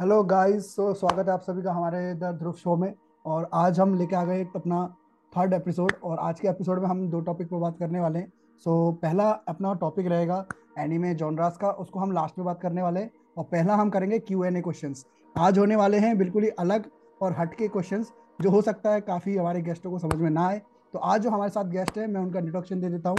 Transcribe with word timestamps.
Hello 0.00 0.22
guys 0.22 0.66
so 0.76 0.92
स्वागत 0.94 1.28
है 1.28 1.32
आप 1.34 1.40
सभी 1.40 1.62
का 1.62 1.72
हमारे 1.72 2.12
द 2.14 2.24
ध्रुव 2.38 2.52
शो 2.52 2.74
में। 2.76 2.92
और 3.26 3.48
आज 3.54 3.78
हम 3.80 3.94
लेके 3.94 4.16
आ 4.16 4.22
गए 4.24 4.40
एक 4.40 4.52
अपना 4.56 4.86
थर्ड 5.32 5.52
एपिसोड 5.52 5.92
और 6.04 6.18
आज 6.18 6.40
के 6.40 6.48
एपिसोड 6.48 6.80
में 6.80 6.86
हम 6.86 7.08
दो 7.10 7.20
टॉपिक 7.20 7.48
पर 7.48 7.56
बात 7.56 7.78
करने 7.78 8.00
वाले 8.00 8.18
हैं। 8.18 8.32
सो 8.64 8.90
so, 8.90 9.02
पहला 9.02 9.28
अपना 9.48 9.72
टॉपिक 9.74 10.06
रहेगा 10.06 10.44
एनीमे 10.78 11.14
जॉनरास 11.14 11.56
का। 11.56 11.70
उसको 11.70 12.00
हम 12.00 12.12
लास्ट 12.12 12.38
में 12.38 12.44
बात 12.44 12.60
करने 12.60 12.82
वाले 12.82 13.00
हैं। 13.00 13.10
और 13.38 13.44
पहला 13.44 13.74
हम 13.74 13.90
करेंगे 13.90 14.18
क्यू 14.20 14.44
एन 14.44 14.56
ए 14.56 14.60
क्वेश्चन 14.60 14.94
आज 15.36 15.58
होने 15.58 15.76
वाले 15.76 15.98
हैं 15.98 16.16
बिल्कुल 16.18 16.42
ही 16.42 16.48
अलग 16.58 16.90
और 17.20 17.36
हटके 17.38 17.68
क्वेश्चन 17.68 18.04
जो 18.40 18.50
हो 18.50 18.62
सकता 18.62 18.92
है 18.92 19.00
काफ़ी 19.00 19.36
हमारे 19.36 19.62
गेस्टों 19.62 19.90
को 19.90 19.98
समझ 19.98 20.16
में 20.16 20.30
ना 20.30 20.46
आए। 20.46 20.62
तो 20.94 20.98
आज 20.98 21.22
जो 21.22 21.30
हमारे 21.30 21.50
साथ 21.50 21.70
गेस्ट 21.70 21.98
है 21.98 22.06
मैं 22.06 22.20
उनका 22.20 22.38
इंट्रोडक्शन 22.38 22.80
दे 22.80 22.88
देता 22.88 23.10
हूँ। 23.10 23.18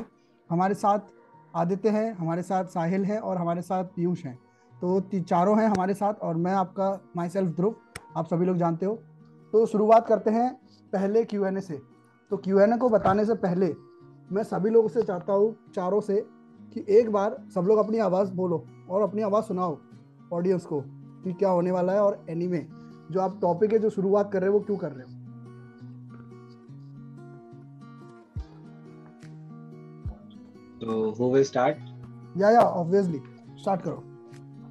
हमारे 0.49 0.73
साथ 0.75 0.99
आदित्य 1.53 1.89
है 1.89 2.11
हमारे 2.13 2.43
साथ 2.43 2.65
साहिल 2.69 3.05
है 3.05 3.19
और 3.19 3.37
हमारे 3.37 3.61
साथ 3.61 3.95
पीयूष 3.95 4.25
हैं। 4.25 4.37
तो 4.81 4.99
चारों 5.19 5.57
हैं 5.59 5.67
हमारे 5.67 5.93
साथ 5.93 6.13
और 6.23 6.35
मैं 6.35 6.51
आपका 6.53 6.89
माई 7.17 7.29
सेल्फ 7.29 7.55
ध्रुव 7.55 7.75
आप 8.17 8.25
सभी 8.25 8.45
लोग 8.45 8.57
जानते 8.57 8.85
हो। 8.85 8.93
तो 9.53 9.65
शुरुआत 9.65 10.07
करते 10.07 10.31
हैं 10.31 10.53
पहले 10.93 11.23
क्यू 11.23 11.45
एन 11.45 11.57
ए 11.57 11.61
से। 11.61 11.79
तो 12.31 12.37
क्यू 12.37 12.59
एन 12.59 12.73
ए 12.73 12.77
को 12.77 12.89
बताने 12.89 13.25
से 13.25 13.33
पहले 13.35 13.73
मैं 14.31 14.43
सभी 14.43 14.69
लोगों 14.69 14.89
से 14.89 15.03
चाहता 15.03 15.33
हूँ 15.33 15.55
चारों 15.75 16.01
से 16.01 16.21
कि 16.73 16.85
एक 16.89 17.11
बार 17.11 17.37
सब 17.55 17.61
लोग 17.61 17.77
अपनी 17.77 17.97
आवाज़ 17.97 18.31
बोलो 18.33 18.63
और 18.89 19.01
अपनी 19.01 19.21
आवाज़ 19.21 19.45
सुनाओ 19.45 19.77
ऑडियंस 20.33 20.65
को 20.65 20.81
कि 21.23 21.33
क्या 21.33 21.49
होने 21.49 21.71
वाला 21.71 21.93
है 21.93 22.01
और 22.01 22.25
एनीमे 22.29 22.65
जो 23.11 23.19
आप 23.21 23.39
टॉपिक 23.41 23.73
है 23.73 23.79
जो 23.79 23.89
शुरुआत 23.89 24.31
कर 24.31 24.41
रहे 24.41 24.49
हो 24.49 24.57
वो 24.57 24.65
क्यों 24.65 24.77
कर 24.77 24.91
रहे 24.91 25.03
हो। 25.03 25.17
So 30.81 30.87
who 31.15 31.25
will 31.33 31.47
start? 31.47 31.75
या 32.37 32.49
या 32.49 32.61
ऑब्वियसली 32.61 33.21
स्टार्ट 33.61 33.81
करो। 33.81 34.03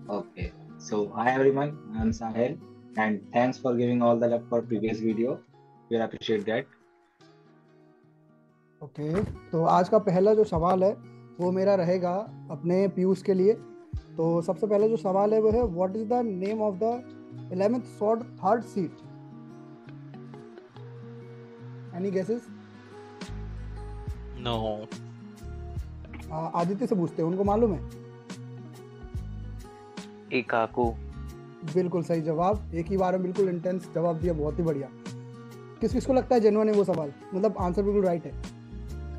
Okay. 0.08 0.52
So 0.78 1.12
hi 1.14 1.32
everyone, 1.32 1.76
I'm 1.94 2.12
Sahil 2.12 2.56
and 2.96 3.20
thanks 3.30 3.58
for 3.58 3.74
giving 3.74 4.00
all 4.00 4.16
the 4.16 4.27
love 4.27 4.44
for 4.48 4.62
previous 4.62 5.00
video. 5.00 5.41
We 5.91 5.98
appreciate 5.98 6.46
that. 6.46 6.64
Okay 8.83 9.10
okay, 9.12 9.24
तो 9.52 9.64
आज 9.66 9.88
का 9.88 9.98
पहला 9.98 10.34
जो 10.34 10.44
सवाल 10.44 10.84
है 10.84 10.91
वो 11.41 11.50
मेरा 11.52 11.74
रहेगा 11.74 12.14
अपने 12.50 12.86
पीयूष 12.96 13.22
के 13.22 13.34
लिए 13.34 13.55
तो 14.16 14.30
सबसे 14.42 14.66
पहले 14.66 14.88
जो 14.88 14.96
सवाल 14.96 15.34
है 15.34 15.41
वो 15.41 15.50
है 15.52 15.62
what 15.66 15.96
is 15.96 16.08
the 16.08 16.22
name 16.24 16.62
of 16.62 16.77
the 16.83 17.50
eleventh 17.52 17.83
sword 17.98 18.24
third 18.40 18.64
seat 18.72 19.06
any 21.96 22.11
guesses 22.11 22.48
no 24.40 24.58
Aditya 26.33 26.86
से 26.86 26.94
पूछते 26.94 27.22
हैं 27.22 27.30
उनको 27.30 27.44
मालूम 27.44 27.72
है 27.72 28.06
इकाकू 30.32 30.90
बिल्कुल 31.74 32.02
सही 32.02 32.20
जवाब। 32.20 32.74
एक 32.74 32.86
ही 32.86 32.96
बार 32.96 33.12
में 33.12 33.22
बिल्कुल 33.22 33.48
इंटेंस 33.48 33.88
जवाब 33.94 34.18
दिया 34.18 34.32
बहुत 34.32 34.58
ही 34.58 34.64
बढ़िया। 34.64 34.88
किस 35.80 35.92
किस 35.92 36.06
को 36.06 36.12
लगता 36.12 36.34
है 36.34 36.40
जेनुअन 36.40 36.68
है 36.68 36.74
वो 36.74 36.84
सवाल? 36.84 37.12
मतलब 37.34 37.56
आंसर 37.60 37.82
बिल्कुल 37.82 38.04
राइट 38.04 38.24
है। 38.24 38.32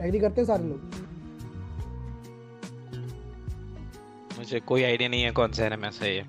एग्री 0.05 0.19
करते 0.19 0.41
हैं 0.41 0.45
सारे 0.47 0.63
लोग? 0.63 0.81
मुझे 4.37 4.59
कोई 4.59 4.83
आइडिया 4.83 5.09
नहीं 5.09 5.23
है 5.23 5.31
कौन 5.31 5.52
सा 5.52 5.65
एनिमे 5.65 5.91
से 5.91 6.15
ये 6.15 6.25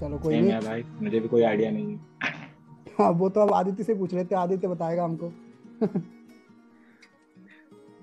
चलो 0.00 0.18
कोई 0.18 0.34
नहीं 0.34 0.42
नहीं। 0.42 0.60
भाई 0.60 0.84
मुझे 1.02 1.20
भी 1.20 1.28
कोई 1.28 1.42
आइडिया 1.42 1.70
नहीं 1.70 1.92
है। 1.92 2.00
हाँ 2.98 3.10
वो 3.10 3.28
तो 3.28 3.40
अब 3.40 3.52
आदित्य 3.52 3.84
से 3.84 3.94
पूछ 3.94 4.14
लेते 4.14 4.34
हैं। 4.34 4.42
आदित्य 4.42 4.68
बताएगा 4.68 5.04
हमको। 5.04 5.28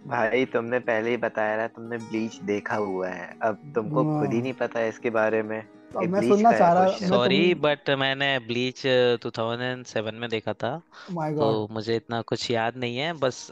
भाई 0.08 0.45
तुमने 0.45 0.80
पहले 0.80 1.09
ही 1.09 1.17
बताया 1.17 1.58
था 1.58 1.67
तुमने 1.67 1.97
ब्लीच 1.97 2.36
देखा 2.44 2.75
हुआ 2.75 3.09
है। 3.09 3.38
अब 3.42 3.72
तुमको 3.75 4.03
हाँ। 4.03 4.22
खुद 4.22 4.33
ही 4.33 4.42
नहीं 4.42 4.53
पता 4.53 4.80
है 4.80 4.89
इसके 4.89 5.09
बारे 5.09 5.44
में। 5.44 5.64
तो 5.94 6.02
मैं 6.08 6.22
सुनना 6.22 6.52
चाह 6.52 6.73
रहा। 6.73 6.88
सॉरी 6.90 7.54
बट 7.54 7.90
मैंने 7.90 8.40
ब्लीच 8.40 8.82
2007 9.23 10.14
में 10.14 10.30
देखा 10.30 10.54
था। 10.54 10.82
तो 11.12 11.68
मुझे 11.72 11.95
इतना 11.95 12.22
कुछ 12.22 12.52
याद 12.52 12.78
नहीं 12.78 12.98
है 12.98 13.14
बस 13.14 13.52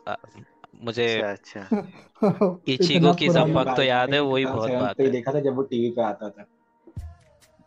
मुझे 0.84 1.22
अच्छा 1.22 1.60
अच्छा। 1.62 1.88
इचिगो 2.68 3.14
की 3.14 3.30
संपर्क 3.30 3.76
तो 3.76 3.84
याद 3.84 4.14
है 4.14 4.20
वही 4.20 4.46
बहुत 4.46 4.72
बात 4.72 5.00
है 5.00 5.12
देखा 5.12 5.34
था 5.34 5.40
जब 5.40 5.56
वो 5.56 5.62
टीवी 5.62 5.90
पे 5.90 6.02
आता 6.02 6.30
था। 6.30 6.46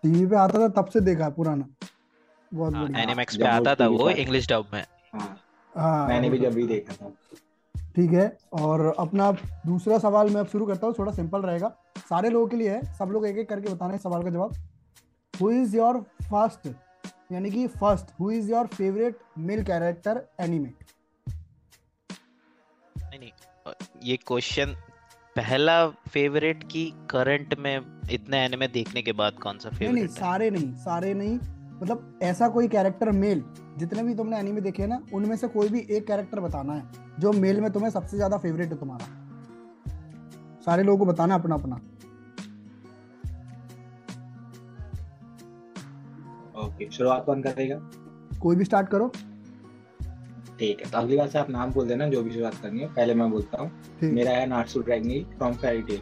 टीवी 0.02 0.26
पे 0.26 0.36
आता 0.36 0.58
था 0.58 0.68
तब 0.68 0.86
से 0.86 1.00
देखा 1.00 1.24
है 1.24 1.30
पुराना। 1.30 1.68
बहुत 2.54 2.74
हाँ, 2.74 2.82
बढ़िया। 2.82 3.00
एनिमैक्स 3.02 3.36
पे 3.36 3.44
आता 3.44 3.74
था 3.74 3.86
वो 3.88 4.10
इंग्लिश 4.10 4.48
डब 4.48 4.66
में। 4.74 4.84
हाँ 5.12 5.40
हाँ 5.76 6.08
मैंने 6.08 6.30
भी 6.30 6.38
तो- 6.38 6.46
जब 6.48 6.54
भी 6.54 6.66
देखा 6.66 6.92
था। 6.92 7.12
ठीक 8.00 8.12
है 8.12 8.26
और 8.60 8.80
अपना 8.98 9.30
दूसरा 9.66 9.96
सवाल 9.98 10.30
मैं 10.30 10.40
अब 10.40 10.46
शुरू 10.48 10.66
करता 10.66 10.86
हूँ 10.86 10.94
थोड़ा 10.98 11.12
सिंपल 11.12 11.42
रहेगा। 11.42 11.68
सारे 12.08 12.28
लोगों 12.30 12.46
के 12.48 12.56
लिए 12.56 12.70
है 12.70 12.94
सब 12.98 13.10
लोग 13.12 13.26
एक 13.26 13.38
एक 13.38 13.48
करके 13.48 13.72
बताना 13.72 13.92
है 13.92 13.98
सवाल 13.98 14.22
का 14.22 14.30
जवाब। 14.30 14.54
हु 15.34 15.50
इज़ 15.50 15.76
योर 15.76 15.98
फ़र्स्ट 16.22 16.66
यानी 17.32 17.50
कि 17.50 17.66
first 17.74 18.12
who 18.20 18.30
is 18.30 18.50
your 18.52 18.66
favourite 18.68 19.18
male 19.38 19.62
character 19.64 20.22
anime 20.40 20.70
नहीं 22.96 23.30
ये 24.04 24.16
क्वेश्चन 24.26 24.74
पहला 25.36 25.76
फेवरेट 26.08 26.64
की 26.72 26.84
करंट 27.10 27.54
में 27.58 27.76
इतने 28.12 28.44
एनिमे 28.44 28.68
देखने 28.70 29.02
के 29.02 29.12
बाद 29.14 29.38
कौन 29.42 29.58
सा 29.58 29.70
फेवरेट 29.70 29.94
नहीं 29.94 30.04
नहीं 30.04 30.14
सारे 30.16 30.50
नहीं 30.50 30.72
सारे 30.84 31.14
नहीं। 31.14 31.38
मतलब 31.80 32.18
ऐसा 32.22 32.48
कोई 32.48 32.68
कैरेक्टर 32.68 33.10
मेल 33.12 33.42
जितने 33.78 34.02
भी 34.02 34.14
तुमने 34.14 34.38
एनीमे 34.38 34.60
देखे 34.60 34.86
ना 34.86 35.00
उनमें 35.14 35.36
से 35.36 35.48
कोई 35.48 35.68
भी 35.68 35.86
एक 35.90 36.06
कैरेक्टर 36.06 36.40
बताना 36.40 36.74
है 36.74 36.82
जो 37.20 37.32
मेल 37.34 37.60
में 37.60 37.70
तुम्हें 37.72 37.90
सबसे 37.90 38.16
ज़्यादा 38.16 38.38
फेवरेट 38.38 38.72
है 38.72 38.78
तुम्हारा। 38.78 39.06
सारे 40.64 40.82
लोगों 40.82 40.98
को 40.98 41.12
बताना 41.12 41.34
अपना 41.34 41.54
अपना 41.54 41.80
ओके 46.58 46.90
शुरुआत 46.90 47.24
कौन 47.26 47.42
करेगा? 47.42 47.76
कोई 48.40 48.56
भी 48.56 48.64
स्टार्ट 48.64 48.88
करो। 48.88 49.10
ठीक 50.58 50.80
है 50.84 50.90
तो 50.90 50.98
अगली 50.98 51.16
बार 51.16 51.28
से 51.28 51.38
आप 51.38 51.50
नाम 51.50 51.72
बोल 51.72 51.86
देना 51.88 52.08
जो 52.08 52.22
भी 52.22 52.30
शुरुआत 52.30 52.54
करनी 52.62 52.80
है। 52.80 52.86
पहले 52.88 53.14
मैं 53.14 53.30
बोलता 53.30 53.62
हूँ 53.62 53.70
मेरा 54.04 54.32
है 54.32 54.46
Natsu 54.46 54.80
Dragneel 54.82 55.20
from 55.36 55.54
Fairy 55.56 55.82
Tail 55.82 56.00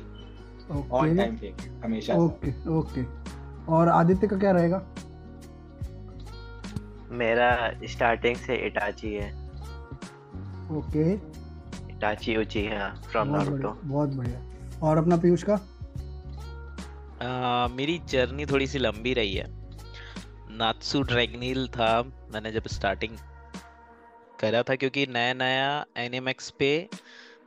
all 0.71 1.17
time 1.17 1.37
favourite 1.37 1.85
हमेशा। 1.85 2.15
ओके 2.17 2.53
ओके 2.71 3.05
और 3.73 3.89
आदित्य 3.89 4.27
का 4.27 4.37
क्या 4.39 4.51
रहेगा? 4.53 4.79
मेरा 7.11 7.73
स्टार्टिंग 7.85 8.37
से 8.37 8.57
इटाची 8.57 9.15
है। 9.15 9.31
Okay 10.77 11.13
Itachi 11.93 12.37
Uchiha 12.37 12.89
from 13.11 13.29
Naruto 13.29 13.81
बहुत 13.85 14.09
बढ़िया 14.09 14.41
और 14.83 14.99
अपना 14.99 15.17
पीयूष 15.17 15.45
का? 15.51 15.55
आ, 17.23 17.69
मेरी 17.69 17.99
जर्नी 18.09 18.47
थोड़ी 18.47 18.67
सी 18.67 18.79
लंबी 18.79 19.15
रही 19.15 19.35
है। 19.35 19.47
नात्सु 20.51 21.03
ड्रैगनील 21.03 21.69
था 21.69 22.03
मैंने 22.03 22.53
जब 22.53 22.67
स्टार्टिंग 22.67 23.17
करा 24.41 24.63
था 24.63 24.75
क्योंकि 24.75 25.07
नया 25.07 25.33
नया 25.35 25.85
एनिमेक्स 25.97 26.51
पे 26.51 26.89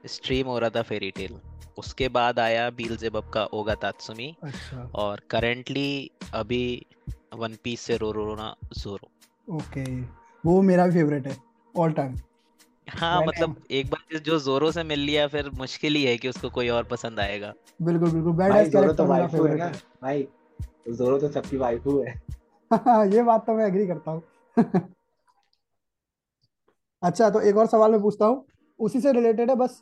स्ट्रीम 0.05 0.47
हो 0.47 0.59
रहा 0.59 0.69
था 0.69 0.81
फेरी 0.81 1.11
टेल 1.11 1.39
उसके 1.77 2.07
बाद 2.07 2.39
आया 2.39 2.69
बीलजेबब 2.69 3.29
का 3.29 3.43
ओगा 3.43 3.75
तात्सुमी 3.75 4.35
अच्छा। 4.43 4.91
और 4.95 5.21
करेंटली 5.29 6.11
अभी 6.33 6.85
वन 7.33 7.55
पीस 7.63 7.81
से 7.81 7.97
रो 7.97 8.11
रोना 8.11 8.55
जोरो 8.77 9.11
ओके 9.47 9.83
वो 10.45 10.61
मेरा 10.61 10.85
भी 10.87 10.91
फेवरेट 10.91 11.27
है 11.27 11.35
ऑल 11.75 11.91
टाइम 11.91 12.15
हाँ 12.87 13.19
मैंने- 13.19 13.27
मतलब 13.27 13.55
एक 13.71 13.89
बार 13.89 14.19
जो 14.19 14.39
जोरो 14.39 14.71
से 14.71 14.83
मिल 14.83 14.99
लिया 14.99 15.27
फिर 15.27 15.49
मुश्किल 15.49 15.95
ही 15.95 16.03
है 16.03 16.17
कि 16.17 16.29
उसको 16.29 16.49
कोई 16.49 16.69
और 16.69 16.83
पसंद 16.83 17.19
आएगा। 17.19 17.53
बिल्कुल 17.81 18.11
बिल्कुल. 18.11 18.33
बैड 18.33 18.51
भाई 18.51 18.61
एस 18.61 18.67
जोरो 18.69 18.81
कैरेक्टर 18.81 19.03
तो 19.03 19.09
वाइफू 19.09 19.43
है 19.45 19.55
ना? 19.57 19.67
भाई 20.01 20.27
जोरो 20.89 21.19
तो 21.19 21.27
सबकी 21.29 21.57
वाइफू 21.57 21.99
है। 22.01 22.13
ये 23.13 23.23
बात 23.23 23.45
तो 23.45 23.53
मैं 23.53 23.65
एग्री 23.65 23.87
करता 23.87 24.11
हूँ. 24.11 24.21
अच्छा 27.03 27.29
तो 27.29 27.39
एक 27.41 27.57
और 27.57 27.65
सवाल 27.67 27.91
मैं 27.91 28.01
पूछता 28.01 28.25
हूँ. 28.25 28.45
उसी 28.79 29.01
से 29.01 29.11
रिलेटेड 29.11 29.49
है 29.49 29.55
बस. 29.55 29.81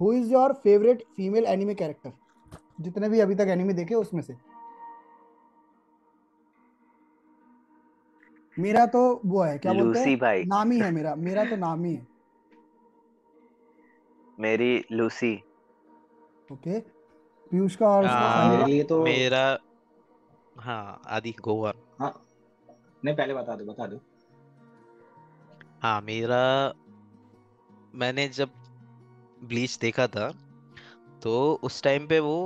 Who 0.00 0.12
is 0.12 0.32
your 0.32 0.52
favourite 0.52 1.02
female 1.16 1.44
anime 1.44 1.74
character 1.74 2.12
जितने 2.80 3.08
भी 3.08 3.20
अभी 3.20 3.34
तक 3.34 3.46
एनिमे 3.48 3.72
देखे 3.72 3.94
उसमें 3.94 4.22
से. 4.22 4.34
मेरा 8.56 8.84
तो 8.86 9.00
वो 9.24 9.42
है 9.42 9.58
क्या 9.58 9.72
बोलते 9.72 9.98
हैं? 9.98 10.18
भाई। 10.18 10.44
नामी 10.44 10.78
है 10.78 10.90
मेरा 10.90 11.14
मेरा 11.14 11.44
तो 11.44 11.56
नामी 11.56 11.94
है 11.94 12.06
मेरी 14.38 14.84
लूसी। 14.92 15.34
ओके 16.52 16.78
पीयूष 16.80 17.76
का 17.76 17.88
और 17.88 18.04
आ, 18.04 18.50
मेरे 18.50 18.64
लिए 18.64 18.84
तो 18.84 19.02
मेरा 19.04 19.58
हाँ 20.58 21.00
आदि 21.06 21.34
गोवा। 21.42 21.72
हाँ 22.00 22.12
नहीं 23.04 23.14
पहले 23.16 23.34
बता 23.34 23.56
दो 23.56 23.64
बता 23.64 23.86
दो। 23.86 24.00
हाँ 25.82 26.00
मेरा 26.00 26.42
मैंने 27.94 28.28
जब 28.28 28.50
ब्लीच 29.44 29.78
देखा 29.78 30.06
था 30.06 30.28
तो 31.22 31.60
उस 31.62 31.82
टाइम 31.82 32.06
पे 32.06 32.18
वो 32.20 32.36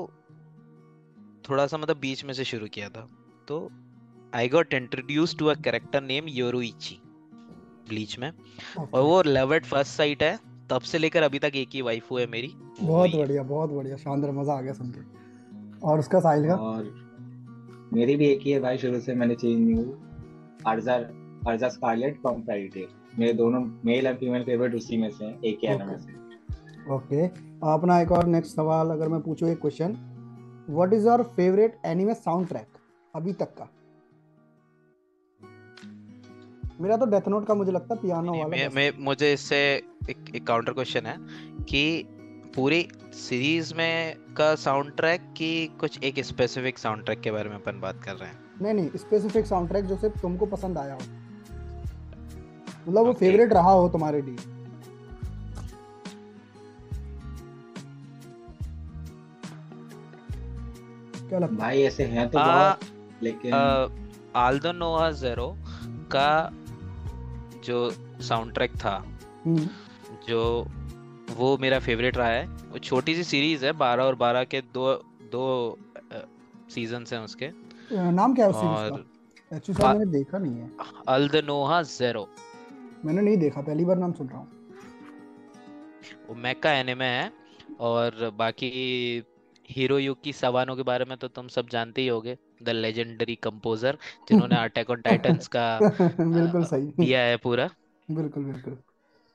थोड़ा 1.49 1.67
सा 1.67 1.79
मतलब 1.79 1.97
बीच 1.97 2.25
में 2.25 2.35
से 2.35 2.45
शुरू 2.45 2.67
किया 2.67 2.89
था। 2.89 3.09
तो 3.49 3.69
I 4.35 4.49
got 4.49 4.75
introduce 4.75 5.37
to 5.39 5.47
a 5.47 5.55
character 5.65 6.03
name 6.03 6.25
Yoruichi 6.29 7.01
Bleach 7.89 8.19
में। 8.19 8.31
Okay. 8.31 8.93
और 8.95 9.03
वो 9.03 9.23
लव 9.27 9.55
एट 9.55 9.65
फ़र्स्ट 9.67 9.93
साइट 9.93 10.23
है। 10.23 10.39
तब 10.71 10.81
से 10.81 10.99
लेकर 10.99 11.23
अभी 11.23 11.39
तक 11.39 11.53
एक 11.57 11.69
ही 11.75 11.83
वाइफू 11.83 12.19
है 12.19 12.27
मेरी। 12.31 12.51
बहुत 12.81 13.15
बढ़िया 13.17 13.43
बहुत 13.43 13.71
बढ़िया। 13.71 13.97
शानदार 13.97 14.31
मज़ा 14.31 14.55
आ 14.55 14.61
गया 14.61 14.73
सुन 14.73 14.91
के। 14.91 15.87
और 15.89 15.99
उसका 15.99 16.21
साहिल 16.21 16.47
का? 16.49 16.55
और 16.55 16.93
मेरी 17.93 18.17
भी 18.17 18.27
एक 18.27 18.41
ही 18.43 18.51
है 18.51 18.61
भाई 18.61 18.79
शुरू 18.79 19.01
से 19.01 19.15
मैंने 19.15 19.35
चेंज 19.35 19.59
नहीं 19.59 19.75
हुई 19.77 19.95
अर्जा 20.67 20.95
अर्जा 21.49 21.69
स्कारलेट 21.69 22.21
फ्रॉम 22.21 22.41
फेरी 22.43 22.69
टेल 22.69 22.89
मेरे 23.19 23.33
दोनों 23.33 23.61
मेल 23.85 24.07
एंड 24.07 24.19
फीमेल 24.19 24.45
फेवरेट 24.45 24.75
उसी 24.75 24.97
में 24.97 25.11
से 25.11 25.25
हैं 25.25 25.41
एक 25.43 25.59
ही 25.63 25.69
Okay. 25.69 25.81
एनिमे 25.81 25.99
से। 25.99 26.95
ओके 26.95 27.25
अपना 27.73 28.01
एक 28.01 28.13
और 28.13 28.27
नेक्स्ट 28.27 28.57
सवाल 28.57 28.91
अगर 28.91 29.09
मैं 29.09 29.21
पूछूँ 29.21 29.49
एक 29.49 29.61
question 29.61 29.97
what 30.71 30.93
is 30.93 31.07
your 31.09 31.23
favourite 31.37 31.81
anime 31.87 32.15
soundtrack 32.49 32.79
अभी 33.15 33.33
तक 33.33 33.55
का? 33.59 33.69
मेरा 36.81 36.97
तो 36.97 37.07
डेथ 37.07 37.29
नोट 37.29 37.47
का 37.47 37.55
मुझे 37.55 37.73
लगता 37.73 37.95
है 37.95 38.01
पियानो 38.01 38.33
वाला 38.33 38.47
मैं, 38.47 38.69
मैं 38.69 38.93
मुझे 38.99 39.33
इससे 39.33 39.57
एक, 40.11 40.33
एक 40.35 40.47
काउंटर 40.47 40.73
क्वेश्चन 40.73 41.07
है 41.07 41.17
कि 41.65 42.05
पूरी 42.55 42.89
सीरीज़ 43.13 43.75
में 43.75 44.17
का 44.37 44.55
साउंड 44.55 44.93
ट्रैक 44.97 45.21
की 45.37 45.67
कुछ 45.81 46.03
एक 46.03 46.21
स्पेसिफिक 46.25 46.79
साउंड 46.79 47.05
ट्रैक 47.05 47.21
के 47.21 47.31
बारे 47.31 47.49
में 47.49 47.57
अपन 47.57 47.81
बात 47.81 48.03
कर 48.05 48.15
रहे 48.15 48.29
हैं? 48.29 48.39
नहीं 48.63 48.75
नहीं 48.75 48.91
स्पेसिफिक 48.97 49.47
साउंड 49.47 49.69
ट्रैक 49.69 49.85
जो 49.85 49.97
सिर्फ़ 49.97 50.21
तुमको 50.21 50.47
पसंद 50.47 50.79
आया 50.79 50.95
हो। 50.95 51.01
मतलब 52.89 53.07
वो 53.07 53.13
फेवरेट 53.13 53.53
रहा 53.53 53.71
हो 53.71 53.89
तुम्हारे 53.89 54.23
लिए। 54.23 54.37
क्या 61.29 61.39
लगता 61.39 61.53
है? 61.53 61.61
भाई 61.61 61.83
ऐसे 61.83 62.05
हैं 62.05 62.29
तो 62.31 62.39
आ, 62.39 62.75
लेकिन 63.23 63.53
आल्दो 64.37 64.73
नोआ 64.73 65.11
जेरो 65.11 65.55
का 66.13 66.29
जो 67.69 67.91
साउंड 68.23 68.53
ट्रैक 68.55 68.77
था 68.77 68.97
हम्म, 69.45 69.69
जो 70.29 70.41
वो 71.37 71.57
मेरा 71.59 71.79
फेवरेट 71.81 72.17
रहा 72.17 72.29
है। 72.29 72.47
वो 72.47 72.79
छोटी 72.81 73.15
सी 73.15 73.25
सीरीज़ 73.25 73.65
है 73.67 73.73
बारह 73.79 74.05
और 74.05 74.15
बारह 74.17 74.45
के 74.45 74.61
दो 74.75 74.93
दो 75.33 75.45
सीज़न 76.71 77.05
हैं 77.13 77.21
उसके। 77.21 77.51
नाम 78.13 78.35
क्या 78.35 78.45
है 78.45 78.51
उस 78.51 78.57
और 78.57 78.91
का? 78.91 79.57
एक्चुअली 79.57 79.83
मैंने 79.89 80.11
देखा 80.13 80.39
नहीं 80.39 80.55
है। 80.55 80.71
जेरो। 81.99 82.27
मैंने 83.05 83.23
नहीं 83.23 83.37
देखा 83.37 83.61
पहली 83.61 83.85
बार 83.85 83.99
नाम 83.99 84.13
सुन 84.13 84.29
रहा 84.29 84.39
हूँ। 84.39 84.49
वो 86.29 86.35
मैका 86.37 86.73
एनिमे 86.73 87.05
है 87.07 87.33
और 87.81 88.31
बाकी 88.39 88.69
हिरोयुकी 89.69 90.33
सवानो 90.33 90.77
के 90.77 90.83
बारे 90.83 91.05
में 91.05 91.17
तो 91.19 91.29
तुम 91.29 91.49
सब 91.49 91.69
जानते 91.69 92.03
ही 92.03 92.09
होगे। 92.09 92.37
द 92.63 92.69
लेजेंडरी 92.69 93.35
कंपोजर 93.35 93.99
जिन्होंने 94.29 94.57
अटैक 94.57 94.91
ऑन 94.91 95.01
टाइटंस 95.01 95.47
का 95.49 95.67
बिल्कुल 96.21 96.65
सही। 96.65 96.93
दिया 97.01 97.21
है 97.21 97.37
पूरा। 97.37 97.69
बिल्कुल 98.11 98.45
बिल्कुल। 98.45 98.79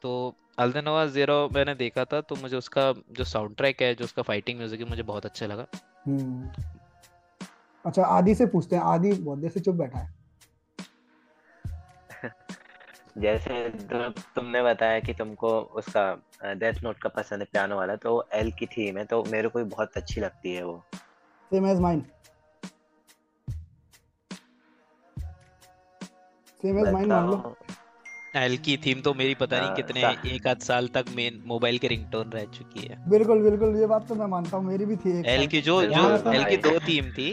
तो 0.04 0.36
अल्दनोवा 0.60 1.06
ज़ीरो 1.06 1.50
मैंने 1.50 1.76
देखा 1.76 2.06
था 2.06 2.22
तो 2.22 2.36
मुझे 2.36 2.58
उसका 2.58 2.94
जो 3.12 3.24
साउंड 3.24 3.56
ट्रैक 3.56 3.82
है 3.82 3.96
जो 3.96 4.06
उसका 4.06 4.22
फाइटिंग 4.22 4.58
म्यूज़िक 4.58 4.80
है 4.80 4.90
मुझे 4.90 5.04
बहुत 5.04 5.26
अच्छा 5.26 5.46
लगा। 5.46 5.66
हम्म। 6.08 6.50
अच्छा 7.86 8.04
आदि 8.04 8.36
से 8.36 8.46
पूछते 8.46 8.76
हैं। 8.76 8.84
आदि 8.84 9.12
बहुत 9.12 9.40
देर 9.40 9.50
से 9.50 9.60
चुप 9.60 9.76
बैठा 9.76 10.00
है। 10.00 10.10
जैसे 13.18 13.70
तुमने 14.36 14.64
बताया 14.64 15.00
कि 15.00 15.14
तुमको 15.14 15.60
उसका 15.60 16.04
डेथ 16.54 16.84
नोट 16.84 16.98
का 16.98 17.10
पसंद 17.10 17.40
है 17.40 17.46
पियानो 17.46 17.78
वाला 17.78 17.96
तो 17.96 18.28
एल 18.34 18.52
की 18.52 18.66
थीम 18.66 18.98
है 18.98 19.06
तो 19.06 19.24
मेरे 19.24 19.50
को 19.50 19.60
भी 19.60 19.66
बहुत 19.66 19.98
अच्छी 19.98 20.22
लगती 20.22 20.54
है 20.54 20.64
वो। 20.66 20.84
Same 21.52 21.68
age 21.68 21.80
mine 21.80 22.06
same 26.64 26.80
age 26.80 26.92
mine 26.94 27.08
मान 27.08 27.30
लो 27.30 27.56
एल 28.36 28.56
की 28.58 28.76
थीम 28.78 29.02
तो 29.02 29.14
मेरी 29.14 29.34
पता 29.36 29.58
नहीं 29.58 29.68
हाँ, 29.68 29.76
कितने 29.76 30.36
एक 30.36 30.48
आध 30.48 30.60
साल 30.62 30.88
तक 30.88 31.06
मेन 31.16 31.42
मोबाइल 31.46 31.78
के 31.78 31.88
रिंगटोन 31.88 32.30
रह 32.30 32.46
चुकी 32.54 32.86
है। 32.88 32.98
बिल्कुल 33.10 33.42
बिल्कुल 33.42 33.76
ये 33.78 33.86
बात 33.86 34.08
तो 34.10 34.16
मैं 34.16 34.26
मानता 34.26 34.58
हूँ 34.58 34.66
मेरी 34.66 34.86
भी 34.86 34.96
थी 34.96 35.12
एल 35.26 35.46
की 35.48 35.62
जो 35.62 35.82
जो 35.84 36.06
एल 36.34 36.44
की 36.46 36.58
दो 36.60 36.72
थीम 36.80 37.10
थी 37.10 37.28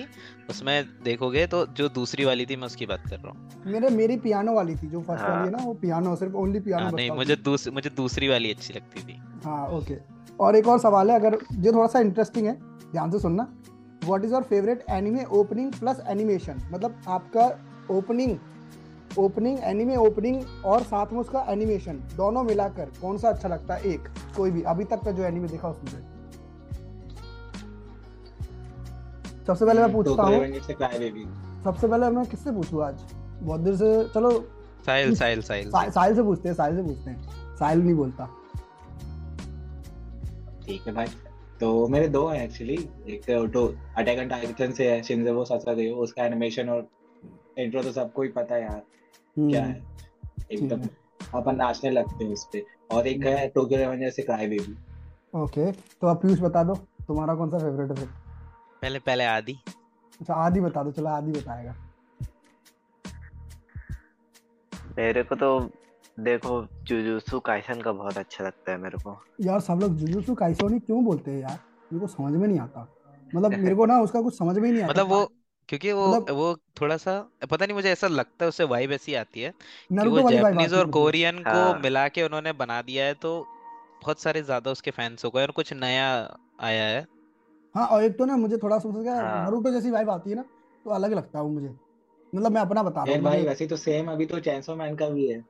उसमें 0.51 0.75
देखोगे 1.05 1.47
तो 1.47 1.65
जो 1.79 1.89
दूसरी 1.89 2.25
वाली 2.25 2.47
थी 2.47 2.57
मैं 2.57 2.67
उसकी 2.67 2.87
बात 2.87 3.09
कर 3.11 3.17
रहा 3.17 3.31
हूँ। 3.31 3.63
मेरे 3.67 3.89
मेरी 3.91 4.17
पियानो 4.17 4.55
वाली 4.55 4.75
थी 4.77 4.89
जो 4.89 5.01
फ़र्स्ट 5.01 5.23
हाँ। 5.23 5.31
वाली 5.31 5.45
है 5.45 5.51
ना 5.51 5.65
वो 5.65 5.73
पियानो 5.83 6.15
सिर्फ़ 6.17 6.35
ओनली 6.35 6.61
पियानो 6.61 6.85
हाँ, 6.85 6.93
नहीं 6.93 7.11
मुझे 7.13 7.37
दूस, 7.39 7.69
मुझे 7.69 7.91
दूसरी 7.91 8.29
वाली 8.29 8.51
अच्छी 8.51 8.75
लगती 8.75 9.03
थी। 9.03 9.19
हाँ 9.45 9.67
ओके 9.71 9.97
और 10.41 10.57
एक 10.57 10.69
और 10.69 10.79
सवाल 10.79 11.11
है 11.11 11.17
अगर 11.17 11.39
जो 11.53 11.73
थोड़ा 11.73 11.87
सा 11.87 12.01
इंटरेस्टिंग 12.01 12.47
है 12.47 12.55
ध्यान 12.93 13.11
से 13.11 13.19
सुनना। 13.19 13.49
What 14.05 14.25
is 14.25 14.33
your 14.33 14.43
favourite 14.43 14.85
anime 14.91 15.25
opening 15.33 15.73
plus 15.73 16.03
animation 16.09 16.63
मतलब 16.73 17.03
आपका 17.09 17.51
ओपनिंग 17.91 18.39
ओपनिंग 19.19 19.59
एनिमे 19.65 19.97
ओपनिंग 19.97 20.43
और 20.65 20.83
साथ 20.83 21.13
में 21.13 21.21
उसका 21.21 21.45
एनिमेशन 21.51 21.97
दोनों 22.17 22.43
मिलाकर 22.45 22.91
कौन 23.01 23.19
सा 23.19 23.29
अच्छा 23.29 23.49
लगता 23.49 23.75
है? 23.75 23.83
एक 23.85 24.09
कोई 24.37 24.51
भी। 24.51 24.63
अभी 24.63 24.85
तक 24.85 25.05
का 25.05 25.11
जो 25.11 25.25
एनिमे 25.25 25.49
देखा 25.49 25.69
उसमें 25.69 26.09
सबसे 29.47 29.65
पहले 29.65 29.81
मैं 29.81 29.93
पूछता 29.93 30.23
हूँ। 30.23 30.45
सबसे 31.65 31.89
पहले 31.89 32.09
मैं 32.11 32.25
किससे 32.27 32.51
पूछूँ 32.53 32.83
आज? 32.85 33.01
बहुत 33.43 33.61
देर 33.61 33.77
से 33.77 33.93
चलो। 34.15 34.31
साहिल 34.87 35.15
साहिल 35.15 35.43
साहिल। 35.43 35.71
साहिल 35.71 36.15
से 36.15 36.23
पूछते 36.23 36.49
हैं 36.49 36.55
साहिल 36.57 36.77
से 36.77 36.83
पूछते 36.83 37.11
हैं। 37.11 37.57
साहिल 37.57 37.79
नहीं 37.79 37.95
बोलता। 37.95 38.29
ठीक 40.67 40.87
है 40.87 40.93
भाई। 40.95 41.07
तो 41.61 41.87
मेरे 41.89 42.09
दो 42.09 42.27
हैं 42.29 42.45
एक्चुअली 42.45 42.75
एक 43.09 43.25
तो 43.55 43.67
अटैक 43.99 44.19
ऑन 44.19 44.29
टाइटन 44.29 44.73
से 44.73 44.91
है 44.91 45.03
शिनजेबो 45.03 45.45
सासागयो 45.45 45.95
उसका 45.97 46.25
एनिमेशन 46.25 46.69
और 46.69 46.89
इंट्रो 47.59 47.83
तो 47.83 47.93
सबको 47.93 48.23
ही 48.23 48.29
पता 48.29 48.55
है 48.55 48.63
यार। 48.63 48.83
क्या 49.37 49.63
हम्म, 49.65 49.73
है? 49.73 49.83
एकदम 50.53 50.89
अपन 51.39 51.57
नाचने 51.57 51.91
लगते 51.91 52.25
हैं 52.25 52.33
उस 52.33 52.49
पे। 52.53 52.65
और 52.93 53.07
एक 53.07 53.25
है 53.27 53.49
टोक्यो 53.49 53.79
रेवेंजर 53.79 54.11
से 54.11 54.23
क्राई 54.23 54.47
बेबी 54.47 54.77
ओके 55.35 55.71
तो 55.73 56.07
अब 56.07 56.17
पीयूष 56.17 56.41
बता 56.41 56.63
दो 56.65 56.75
तुम्हारा 57.07 57.35
कौन 57.35 57.51
सा 57.51 57.59
फेवरेट 57.59 57.99
है? 57.99 58.07
पहले 58.83 58.99
पहले 58.99 59.25
आदि। 59.25 59.57
अच्छा 60.21 60.35
आदि 60.35 60.61
बता 60.61 60.83
दो 60.83 60.93
चलो 60.93 61.09
आदि 61.09 61.33
बताएगा। 61.33 61.75
मेरे 64.99 65.23
को 65.23 65.35
तो 65.35 65.71
देखो 66.21 66.67
जुजुत्सु 66.83 67.41
काइसन 67.41 67.81
का 67.81 67.93
बहुत 67.93 68.19
अच्छा 68.19 68.45
लगता 68.45 68.73
है 68.73 68.79
मेरे 68.79 68.99
को। 68.99 69.17
यार 69.41 69.61
सब 69.61 69.79
लोग 69.83 69.95
जुजुत्सु 69.97 70.35
काइसो 70.35 70.69
नहीं 70.69 70.81
क्यों 70.81 71.05
बोलते 71.05 71.31
हैं 71.31 71.41
यार? 71.41 71.59
मेरे 71.93 72.01
को 72.01 72.07
समझ 72.07 72.33
में 72.33 72.47
नहीं 72.49 72.59
आता। 72.59 72.89
मतलब 73.35 73.59
मेरे 73.59 73.75
को 73.75 73.87
ना 73.87 74.01
उसका 74.01 74.21
कुछ 74.23 74.39
समझ 74.39 74.57
में 74.59 74.69
ही 74.69 74.73
नहीं 74.73 74.83
आता 74.83 74.93
मतलब 74.93 75.07
वो 75.07 75.23
क्योंकि 75.71 75.93
वो 75.93 76.07
मतलब- 76.09 76.37
वो 76.37 76.55
थोड़ा 76.81 76.97
सा 76.97 77.13
पता 77.51 77.65
नहीं 77.67 77.75
मुझे 77.75 77.91
ऐसा 77.91 78.07
लगता 78.09 78.45
है 78.45 78.49
उससे 78.49 78.65
वाइब 78.65 78.93
ऐसी 78.93 79.15
आती 79.15 79.41
है 79.41 79.51
कि 79.51 79.95
नारुतो 79.95 80.17
वो 80.17 80.23
वाली 80.23 80.37
vibe 80.37 80.43
जापानीज 80.43 80.65
आती 80.65 80.75
है 80.75 80.79
और 80.79 80.87
मुझे। 80.87 80.93
कोरियन 80.93 81.39
को 81.39 81.51
हाँ। 81.51 81.79
मिला 81.81 82.07
के 82.09 82.23
उन्होंने 82.23 82.53
बना 82.53 82.81
दिया 82.83 83.05
है 83.05 83.15
तो 83.15 83.33
बहुत 84.03 84.21
सारे 84.21 84.43
ज़्यादा 84.43 84.71
उसके 84.71 84.91
फैंस 84.91 85.25
हो 85.25 85.31
गए 85.31 85.43
और 85.43 85.51
कुछ 85.51 85.73
नया 85.73 86.09
आया 86.61 86.85
है 86.85 87.07
हाँ 87.75 87.87
और 87.87 88.05
एक 88.05 88.17
तो 88.19 88.25
ना 88.25 88.37
मुझे 88.37 88.57
थोड़ा 88.59 88.79
समझ 88.79 89.03
गया 89.03 89.15
हाँ। 89.15 89.43
नारुतो 89.45 89.71
जैसी 89.71 89.91
वाइब 89.91 90.11
आती 90.11 90.31
है 90.31 90.37
ना 90.37 90.45
तो 90.85 90.91
अलग 90.91 91.13
लगता 91.13 91.39
है 91.39 91.45
वो 91.45 91.51
मुझे 91.51 91.69
मतलब 92.33 92.53
मैं 92.53 92.61
अपना 92.61 92.83
बता 92.83 93.03
रहा 93.05 93.13
यार 93.13 93.21
हूँ 93.21 93.25
भाई 93.25 93.37
मुझे 93.37 93.49
वैसे 93.49 93.67
तो 93.67 93.77
सेम 93.77 94.11
अभी 94.11 94.27
तो 94.27 94.41
चैंसो 94.41 94.75
मैन 94.75 94.97
का 94.97 95.09
भी 95.09 95.27
है 95.29 95.41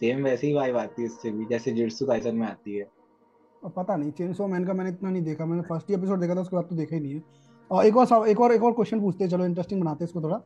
सेम 0.00 0.22
वैसी 0.24 0.46
ही 0.46 0.52
वाइब 0.54 0.76
आती 0.76 1.02
है 1.02 1.06
इससे 1.06 1.30
भी 1.30 1.46
जैसे 1.46 1.72
जिट्सु 1.72 2.06
काइसन 2.06 2.36
में 2.36 2.46
आती 2.46 2.76
है 2.76 2.88
पता 3.62 3.96
नहीं 3.96 4.10
चेनसो 4.12 4.46
मैन 4.46 4.64
का 4.64 4.72
मैंने 4.72 4.90
इतना 4.90 5.10
नहीं 5.10 5.22
देखा 5.22 5.46
मैंने 5.46 5.62
फ़र्स्ट 5.62 5.88
ही 5.90 5.94
एपिसोड 5.94 6.20
देखा 6.20 6.34
था 6.34 6.40
उसके 6.40 6.56
बाद 6.56 6.64
तो 6.64 6.76
देखा 6.76 6.96
ही 6.96 7.02
नहीं 7.02 7.14
है 7.14 7.22
और 7.70 7.86
एक 7.86 7.96
और 7.96 8.28
एक 8.28 8.40
और 8.40 8.52
एक 8.52 8.62
और 8.62 8.72
क्वेश्चन 8.72 9.00
पूछते 9.00 9.24
हैं। 9.24 9.30
चलो 9.30 9.44
इंटरेस्टिंग 9.44 9.80
बनाते 9.80 10.04
हैं 10.04 10.08
इसको 10.08 10.22
थोड़ा। 10.22 10.40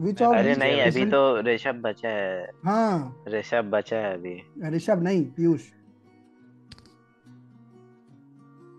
विच 0.00 0.22
ऑफ़ 0.22 0.36
अरे 0.36 0.54
नहीं 0.54 0.80
अभी 0.80 1.06
तो 1.06 1.40
ऋषभ 1.40 1.80
बचा 1.84 2.08
है। 2.08 2.50
हाँ। 2.64 3.24
ऋषभ 3.28 3.70
बचा 3.74 3.96
है 3.96 4.14
अभी। 4.14 4.42
ऋषभ 4.76 5.02
नहीं 5.02 5.24
पीयूष। 5.24 5.60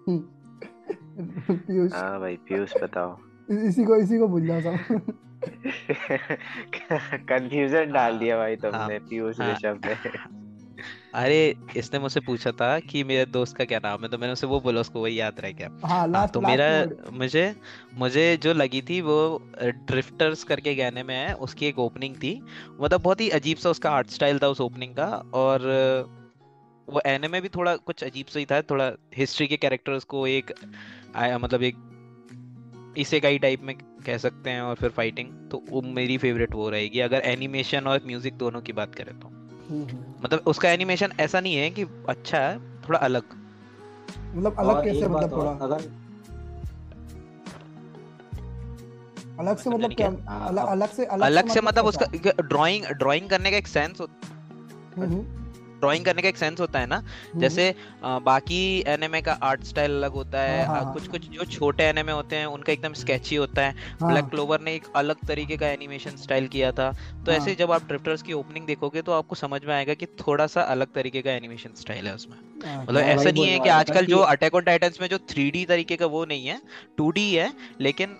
हम्म। 0.07 0.19
पीयूष। 1.55 1.93
हाँ 1.93 2.19
भाई 2.19 2.35
पीयूष 2.35 2.73
बताओ। 2.83 3.17
इसी 3.51 3.83
को 3.83 3.95
इसी 3.95 4.19
को 4.19 4.27
भूल 4.27 4.47
जाओ 4.47 4.61
सब 4.61 5.11
कंफ्यूजन 7.29 7.91
डाल 7.91 8.17
दिया 8.19 8.37
भाई 8.37 8.55
तुमने 8.55 8.77
हाँ, 8.77 8.89
पीयूष 8.89 9.41
हाँ। 9.41 9.51
ऋषभ 9.53 9.81
ने। 9.85 9.95
अरे 11.13 11.55
इसने 11.77 11.99
मुझसे 11.99 12.19
पूछा 12.19 12.51
था 12.51 12.79
कि 12.81 13.03
मेरे 13.03 13.25
दोस्त 13.27 13.55
का 13.57 13.65
क्या 13.65 13.79
नाम 13.83 14.03
है 14.03 14.09
तो 14.09 14.17
मैंने 14.17 14.33
उसे 14.33 14.47
वो 14.47 14.59
बोला 14.59 14.81
उसको 14.81 15.01
वही 15.01 15.19
याद 15.19 15.39
रह 15.39 15.51
गया। 15.51 15.69
हाँ 15.83 15.89
हाँ 15.89 16.07
लास्ट 16.07 16.33
तो 16.33 16.41
लास्ट 16.41 16.51
मेरा 16.51 17.17
मुझे 17.17 17.55
मुझे 17.93 18.37
जो 18.37 18.53
लगी 18.53 18.81
थी 18.81 18.99
वो 19.01 19.17
ड्रिफ्टर्स 19.63 20.43
करके 20.43 20.75
गाने 20.75 21.03
में 21.03 21.15
है 21.15 21.33
उसकी 21.35 21.65
एक 21.65 21.79
ओपनिंग 21.79 22.15
थी। 22.15 22.33
मतलब 22.81 23.01
बहुत 23.01 23.21
ही 23.21 23.29
अजीब 23.29 23.57
सा 23.57 23.69
उसका 23.69 23.91
आर्ट 23.91 24.09
स्टाइल 24.09 24.39
था 24.39 24.47
उस 24.47 24.61
ओपनिंग 24.61 24.93
का 24.95 25.07
और 25.33 25.67
वो 26.87 27.01
एने 27.05 27.27
में 27.27 27.41
भी 27.41 27.49
थोड़ा 27.49 27.75
कुछ 27.75 28.03
अजीब 28.03 28.25
सा 28.25 28.39
ही 28.39 28.45
था 28.45 28.61
थोड़ा 28.61 28.91
हिस्ट्री 29.17 29.47
के 29.47 29.57
कैरेक्टर्स 29.57 30.03
को 30.03 30.25
एक 30.27 30.53
आया 31.15 31.37
मतलब 31.37 31.63
एक 31.63 32.95
इसेगाई 32.97 33.37
टाइप 33.39 33.63
में 33.63 33.75
कह 34.05 34.17
सकते 34.17 34.49
हैं 34.49 34.61
और 34.61 34.75
फिर 34.75 34.89
फाइटिंग 34.91 35.29
तो 35.51 35.63
वो 35.69 35.81
मेरी 35.81 36.17
फेवरेट 36.17 36.55
वो 36.55 36.69
रहेगी। 36.69 36.99
अगर 36.99 37.21
एनिमेशन 37.25 37.87
और 37.87 38.01
म्यूज़िक 38.05 38.37
दोनों 38.37 38.61
की 38.61 38.73
बात 38.73 38.95
करें 38.95 39.19
तो। 39.19 39.31
मतलब 39.71 40.43
उसका 40.47 40.69
एनिमेशन 40.69 41.11
ऐसा 41.19 41.39
नहीं 41.39 41.55
है 41.55 41.69
कि 41.69 41.85
अच्छा 42.09 42.37
है 42.37 42.59
थोड़ा 42.59 42.99
अलग। 42.99 43.23
मतलब 44.35 44.55
अलग 44.59 44.83
कैसे 44.83 45.07
मतलब 45.07 45.31
थोड़ा? 45.31 45.51
अगर 45.51 45.89
अलग 49.39 49.57
से 49.57 49.69
मतलब 49.69 49.93
क्या 49.93 50.07
हाँ, 50.29 50.67
अलग 50.67 50.89
से 50.89 51.05
अलग 51.05 51.25
अलग 51.25 51.49
से 51.49 51.61
मतलब 51.61 51.85
उसका 51.85 52.05
ड्राइंग 52.41 52.85
ड्राइंग 52.85 53.29
करने 53.29 53.51
का 53.51 53.57
एक 53.57 53.67
सेंस 53.67 53.99
होता 54.01 54.27
हम्म। 54.97 55.38
ड्राइंग 55.79 56.05
करने 56.05 56.21
का 56.21 56.29
एक 56.29 56.37
सेंस 56.37 56.59
होता 56.59 56.79
है 56.79 56.85
ना? 56.85 56.97
हम्म, 56.97 57.39
जैसे 57.39 57.73
बाकी 58.03 58.83
एनिमे 58.87 59.21
का 59.21 59.33
आर्ट 59.43 59.63
स्टाइल 59.63 59.91
अलग 59.91 60.11
होता 60.11 60.41
है 60.41 60.65
हाँ, 60.65 60.83
हाँ, 60.83 60.93
कुछ 60.93 61.07
कुछ 61.07 61.29
जो 61.29 61.45
छोटे 61.47 61.83
एनिमे 61.83 62.11
होते 62.11 62.35
हैं 62.35 62.45
उनका 62.47 62.73
एकदम 62.73 62.93
स्केची 62.93 63.35
होता 63.35 63.61
है। 63.61 63.75
हाँ। 64.01 64.11
ब्लैक 64.11 64.25
क्लोवर 64.25 64.61
ने 64.61 64.73
एक 64.75 64.83
अलग 64.95 65.25
तरीके 65.27 65.57
का 65.57 65.67
एनिमेशन 65.67 66.15
स्टाइल 66.17 66.47
किया 66.47 66.71
था। 66.71 66.91
तो 66.91 67.31
हाँ। 67.31 67.39
ऐसे 67.39 67.55
जब 67.55 67.71
आप 67.71 67.87
ड्रिफ्टर्स 67.87 68.21
की 68.21 68.33
ओपनिंग 68.33 68.65
देखोगे 68.65 69.01
तो 69.01 69.11
आपको 69.11 69.35
समझ 69.35 69.63
में 69.65 69.73
आएगा 69.75 69.93
कि 69.93 70.05
थोड़ा 70.05 70.47
सा 70.47 70.61
अलग 70.61 70.93
तरीके 70.95 71.21
का 71.21 71.31
एनिमेशन 71.31 71.69
स्टाइल 71.75 72.07
है 72.07 72.15
उसमें। 72.15 72.37
मतलब 72.79 73.01
ऐसा 73.01 73.29
नहीं 73.31 73.47
है 73.47 73.59
कि 73.59 73.69
आजकल 73.69 74.05
जो 74.05 74.17
अटैक 74.17 74.55
ऑन 74.55 74.61
टाइटंस 74.61 74.97
में 75.01 75.07
जो 75.07 75.17
थ्री 75.29 75.65
तरीके 75.65 75.95
का 75.95 76.05
वो 76.05 76.25
नहीं 76.25 76.47
है 76.47 76.61
टू 76.97 77.11
है 77.17 77.53
लेकिन 77.81 78.17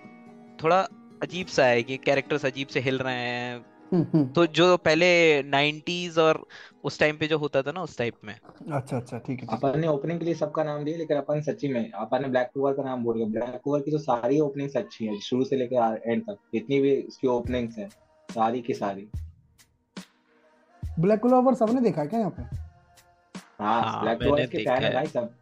थोड़ा 0.64 0.80
अजीब 1.24 1.48
सा 1.48 1.66
है 1.66 1.84
कि 1.84 1.98
कैरेक्टर्स 1.98 2.46
अजीब 2.46 2.68
से 2.68 2.80
हिल 2.80 2.98
रहे 2.98 3.14
हैं। 3.14 3.58
हम्म, 3.94 4.06
हम्म, 4.14 4.26
तो 4.28 4.46
जो 4.48 4.78
पहले 4.78 5.08
90s 5.44 6.18
और 6.18 6.46
उस 6.84 7.00
टाइम 7.00 7.18
पे 7.18 7.28
जो 7.28 7.38
होता 7.38 7.62
था 7.62 7.72
ना 7.72 7.82
उस 7.82 7.98
टाइप 7.98 8.16
में। 8.26 8.34
अच्छा 8.34 8.98
अच्छा 8.98 9.18
ठीक 9.18 9.40
है 9.40 9.48
ठीक 9.48 9.50
अपन 9.54 9.80
ने 9.80 9.88
ओपनिंग 9.88 10.20
के 10.20 10.26
लिए 10.26 10.34
सबका 10.36 10.64
नाम 10.64 10.84
दिया 10.84 10.98
लेकिन 10.98 11.18
अपन 11.18 11.42
सच्ची 11.42 11.68
में 11.68 11.92
अपन 11.92 12.22
ने 12.22 12.28
ब्लैक 12.28 12.48
क्लोवर 12.48 12.74
का 12.74 12.84
नाम 12.84 13.04
बोल 13.04 13.16
दिया। 13.16 13.28
ब्लैक 13.30 13.60
क्लोवर 13.64 13.82
की 13.82 13.92
तो 13.92 13.98
सारी 14.00 14.40
ओपनिंग 14.40 14.76
अच्छी 14.78 15.06
है 15.06 15.20
शुरू 15.22 15.44
से 15.46 15.56
लेकर 15.56 16.02
एंड 16.06 16.24
तक। 16.24 16.38
जितनी 16.54 16.80
भी 16.82 16.94
इसकी 16.94 17.28
ओपनिंग्स 17.28 17.78
हैं 17.78 17.90
सारी 18.30 18.62
की 18.62 18.74
सारी। 18.74 19.08
ब्लैक 21.00 21.20
क्लोवर 21.20 21.54
सबने 21.56 21.82
देखा 21.82 22.02
है 22.02 22.08
क्या 22.08 22.20
यहाँ 22.20 22.32
पे? 22.32 22.44
हाँ 23.60 23.82
हाँ, 23.82 24.02
ब्लैक 24.02 24.20
मैंने 24.20 24.26
क्लोवर 24.26 24.46
के 24.46 24.58
देखा 24.58 24.72
फ़ैन 24.72 24.84
है 24.84 24.90
है। 24.90 24.96
भाई 24.96 25.08
सब। 25.08 25.36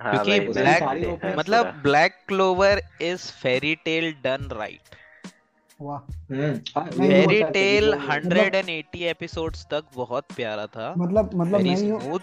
हाँ 0.00 0.24
क्योंकि 0.24 0.52
देखा 0.54 1.36
मतलब। 1.36 1.66
Black 1.82 2.12
Clover 2.28 2.80
is 3.02 3.30
Fairy 3.32 3.74
Tail 3.84 4.12
done 4.24 4.48
right 4.52 4.96
hmm. 5.90 6.60
हाँ, 6.76 6.86
ये 6.86 7.26
फेरी 7.26 7.42
टेल 7.42 7.94
180 7.94 9.02
एपिसोड्स 9.02 9.66
तक 9.70 9.84
बहुत 9.96 10.24
प्यारा 10.36 10.66
था। 10.66 10.94
मतलब 10.98 11.30
मतलब 11.34 11.60
स्मूथ 11.76 12.20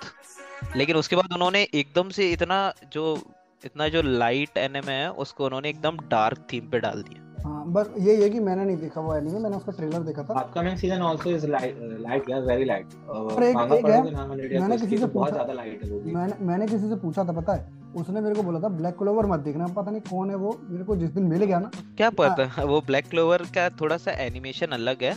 लेकिन 0.78 0.96
उसके 0.96 1.16
बाद 1.16 1.34
उन्होंने 1.34 1.64
एकदम 1.64 2.10
से 2.10 2.32
इतना 2.32 2.74
जो 2.94 3.24
इतना 3.66 3.88
जो 3.88 4.02
लाइट 4.02 4.58
एनिमे 4.58 4.94
है 4.94 5.12
उसको 5.12 5.46
उन्होंने 5.46 5.70
एकदम 5.70 5.98
डार्क 5.98 6.38
थीम 6.54 6.68
पे 6.68 6.80
डाल 6.80 7.04
दिया। 7.04 7.26
हाँ 7.46 7.64
बस 7.68 7.90
ये 7.98 8.22
ये 8.22 8.30
कि 8.30 8.40
मैंने 8.40 8.66
नहीं 8.66 8.78
देखा 8.78 9.02
वो 9.02 9.16
एनीमे 9.16 9.40
मैंने 9.40 9.58
उसका 9.58 9.72
ट्रेलर 9.72 10.00
देखा 10.00 10.24
था। 10.24 10.40
Upcoming 10.40 10.78
season 10.78 11.02
also 11.02 11.30
is 11.30 11.48
light 11.48 11.78
light 11.82 12.30
यार 12.30 12.42
वेरी 12.42 12.66
लाइट 12.66 12.86
पर 12.86 13.44
एक- 13.44 13.44
एक 13.44 13.58
है, 13.58 13.82
पढ़ोगे 13.82 14.12
ना 14.12 14.26
100 14.26 14.54
या 14.54 14.62
मैंने 14.62 14.78
तो 14.78 14.86
किसी 14.86 14.98
से 14.98 15.08
तो 15.08 15.08
बहुत 15.08 15.30
पूछा- 15.30 15.34
ज़्यादा 15.34 15.54
लाइट 15.54 15.84
है 15.86 15.92
वो 15.92 16.02
मैंने 16.06 16.46
मैंने 16.46 16.68
किसी 16.68 16.90
से 16.90 16.96
पूछा 16.96 17.24
था 17.24 17.32
पता 17.32 17.54
है? 17.54 17.89
उसने 18.00 18.22
मेरे 18.22 18.36
को 18.36 18.44
बोला 18.44 18.60
था 18.60 18.70
ब्लैक 18.70 18.96
क्लोवर 18.98 19.26
मत 19.26 19.40
देखना 19.40 19.68
पता 19.68 19.92
नहीं 19.92 20.02
कौन 20.02 20.30
है 20.30 20.36
वो 20.36 20.60
मेरे 20.64 20.84
को 20.84 20.96
जिस 20.96 21.10
दिन 21.10 21.24
मिल 21.24 21.44
गया 21.44 21.60
ना 21.60 21.72
क्या 21.98 22.10
पता 22.10 22.64
वो 22.64 22.82
ब्लैक 22.82 23.08
क्लोवर 23.08 23.44
का 23.56 23.70
थोड़ा 23.70 23.98
सा 23.98 24.12
एनिमेशन 24.12 24.68
अलग 24.68 25.04
है 25.04 25.16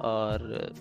और 0.00 0.72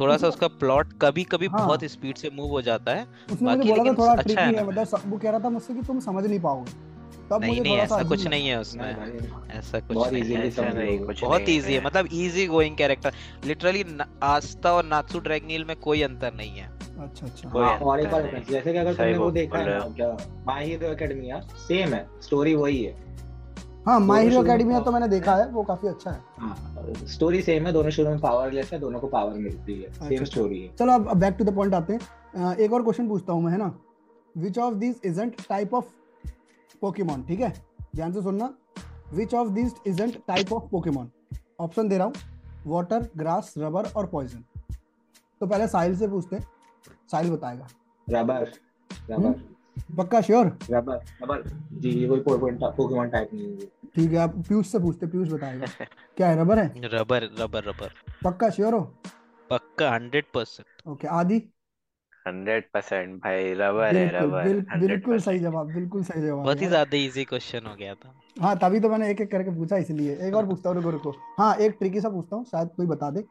थोड़ा 0.00 0.16
सा 0.16 0.28
उसका 0.28 0.48
प्लॉट 0.48 0.92
कभी 1.02 1.24
कभी 1.24 1.46
हाँ। 1.46 1.66
बहुत 1.66 1.84
स्पीड 1.84 2.16
से 2.16 2.30
मूव 2.34 2.50
हो 2.50 2.62
जाता 2.62 2.92
है। 2.92 3.06
उसने 3.32 3.56
मुझे 3.56 3.56
बाकी 3.56 3.68
बोला 3.68 3.78
था 3.78 3.82
लेकिन 3.82 3.94
थोड़ा 3.98 4.12
अच्छा 4.12 4.22
ट्रिकी 4.22 4.40
है। 4.40 4.54
है 4.54 4.66
मतलब 4.66 5.02
वो 5.06 5.18
कह 5.18 5.30
रहा 5.30 5.40
था 5.40 5.50
मुझसे 5.50 5.74
कि 5.74 5.80
तुम 5.80 6.00
समझ 6.00 6.26
नहीं 6.26 6.40
पाओगे। 6.40 6.72
तब 7.30 7.40
नहीं 7.40 7.60
नहीं 7.60 7.76
ऐसा 7.76 8.02
कुछ 8.02 8.26
नहीं 8.26 8.48
है 8.48 8.60
उसमें। 8.60 8.84
ऐसा 9.50 9.80
कुछ 9.80 9.96
बहुत 9.96 10.12
नहीं 10.12 10.22
है 10.22 10.46
ऐसा 10.46 10.68
नहीं 10.68 10.98
कुछ 10.98 11.22
बहुत 11.24 11.48
इजी 11.48 11.74
है 11.74 11.84
मतलब 11.84 12.06
easy 12.12 12.46
going 12.46 12.76
character 12.76 13.12
literally 13.44 13.84
Asta 14.22 14.72
और 14.72 14.84
नात्सु 14.84 15.18
ड्रैगनील 15.18 15.64
में 15.64 15.76
कोई 15.76 16.02
अंतर 16.02 16.34
नहीं 16.34 16.58
है। 16.58 16.77
अच्छा 16.98 17.26
अच्छा। 17.26 17.48
हाँ, 17.48 17.78
और 17.78 18.00
एक 18.00 18.12
और 18.12 18.22
जैसे 18.50 18.72
कि 18.72 18.78
अगर 18.78 18.94
तुमने 18.94 19.18
वो 19.18 19.30
देखा 19.30 19.58
है 19.58 19.78
ना 19.78 19.88
क्या 19.96 20.16
माय 20.46 20.64
हीरो 20.64 20.86
एकेडमिया 20.86 21.40
सेम 21.68 21.94
है 21.94 22.06
स्टोरी 22.20 22.54
वही 22.54 22.82
है। 22.84 22.92
हाँ 23.86 24.00
माय 24.00 24.24
हीरो 24.24 24.42
एकेडमिया 24.42 24.80
तो 24.80 24.92
मैंने 24.92 25.08
देखा 25.08 25.36
है 25.36 25.48
वो 25.50 25.62
काफ़ी 25.62 25.88
अच्छा 25.88 26.10
है। 26.10 26.20
हाँ 26.38 26.94
स्टोरी 27.06 27.42
सेम 27.42 27.66
है 27.66 27.72
दोनों 27.72 27.90
शुरू 27.90 28.10
में 28.10 28.62
है 28.72 28.78
दोनों 28.78 29.00
को 29.00 29.06
पावर 29.06 29.38
मिलती 29.38 29.80
है। 29.82 29.92
सेम 29.92 30.08
अच्छा। 30.08 30.24
स्टोरी 30.24 30.60
है। 30.62 30.74
चलो 30.76 30.92
अब 30.92 31.16
बैक 31.16 31.34
टू 31.34 31.44
द 31.44 31.54
पॉइंट 31.54 31.74
आते 31.74 31.92
हैं। 31.92 32.56
एक 32.56 32.72
और 32.72 32.82
क्वेश्चन 32.82 33.08
पूछता 33.08 33.32
हूँ 33.32 33.42
मैं 33.42 33.52
है 33.52 33.58
ना? 33.58 33.72
Which 34.36 34.58
of 34.58 34.74
this 34.74 35.04
isn't 35.06 35.36
type 35.48 35.74
of 35.74 35.84
Pokemon 36.80 37.22
ठीक 37.22 37.40
है? 37.40 37.52
ध्यान 37.96 38.12
से 38.12 38.22
सुनना। 38.22 38.52
Which 39.12 39.34
of 39.34 39.48
this 39.48 39.72
isn't 39.86 40.16
type 40.28 40.52
of 40.52 40.64
Pokemon 40.70 41.10
option 41.60 41.88
दे 41.88 41.98
रहा 41.98 42.06
हूँ। 42.06 42.14
वाटर 42.66 43.08
ग्रास 43.16 43.54
रबर 43.58 43.86
और 43.96 44.06
पॉइजन 44.06 44.44
तो 45.40 45.46
पहले 45.46 45.66
साहिल 45.68 45.96
से 45.96 46.08
पूछते 46.08 46.36
हैं। 46.36 46.46
साहिल 47.10 47.30
बताएगा। 47.30 47.66
Rubber 48.06 48.50
rubber. 49.10 49.40
पक्का 49.96 50.20
श्योर 50.20 50.46
रबर 50.70 51.00
रबर। 51.22 51.42
जी 51.72 51.90
ये 51.90 52.08
कोई 52.08 52.20
पोकेमॉन 52.20 52.72
पोकेमॉन 52.76 53.08
टाइप 53.10 53.30
नहीं 53.34 53.46
है 53.50 53.66
ठीक 53.96 54.10
है 54.12 54.18
आप 54.18 54.34
पीयूष 54.48 54.66
से 54.66 54.78
पूछते 54.78 55.06
पीयूष 55.06 55.28
बताएगा। 55.28 55.66
क्या 56.16 56.28
है 56.28 56.40
रबर 56.40 56.58
है? 56.58 56.72
Rubber 56.94 57.28
rubber 57.40 57.64
rubber. 57.64 57.92
पक्का 58.24 58.50
श्योर 58.50 58.74
हो? 58.74 58.80
पक्का 59.50 59.90
hundred 59.92 60.24
percent 60.34 60.88
okay 60.88 61.08
Adi? 61.08 61.36
Hundred 62.26 62.64
percent 62.74 63.14
भाई 63.22 63.52
रबर 63.54 63.96
है 63.96 64.08
रबर 64.14 64.78
बिल्कुल 64.78 65.18
सही 65.20 65.38
जवाब 65.38 65.72
बिल्कुल 65.74 66.02
सही 66.04 66.22
जवाब। 66.22 66.44
बहुत 66.44 66.62
ही 66.62 66.66
ज़्यादा 66.66 66.96
इजी 66.96 67.24
क्वेश्चन 67.24 67.66
हो 67.66 67.74
गया 67.74 67.94
था। 67.94 68.14
हाँ 68.40 68.56
तभी 68.58 68.80
तो 68.80 68.88
मैंने 68.90 69.10
एक 69.10 69.20
एक 69.20 69.30
करके 69.30 69.50
पूछा 69.50 69.76
इसलिए। 69.76 70.16
एक 70.28 70.34
और 70.34 70.46
पूछता 70.46 70.68
हूँ 70.68 70.76
रुको 70.76 70.90
रुको। 70.90 71.14
हाँ 71.38 71.54
एक 71.56 71.76
ट्रिकी 71.78 72.00
सा 72.00 72.08
पूछता 72.08 72.36
हूँ 72.36 72.44
शायद 72.44 72.68
कोई 72.76 72.86
बता 72.86 73.10
दे। 73.10 73.24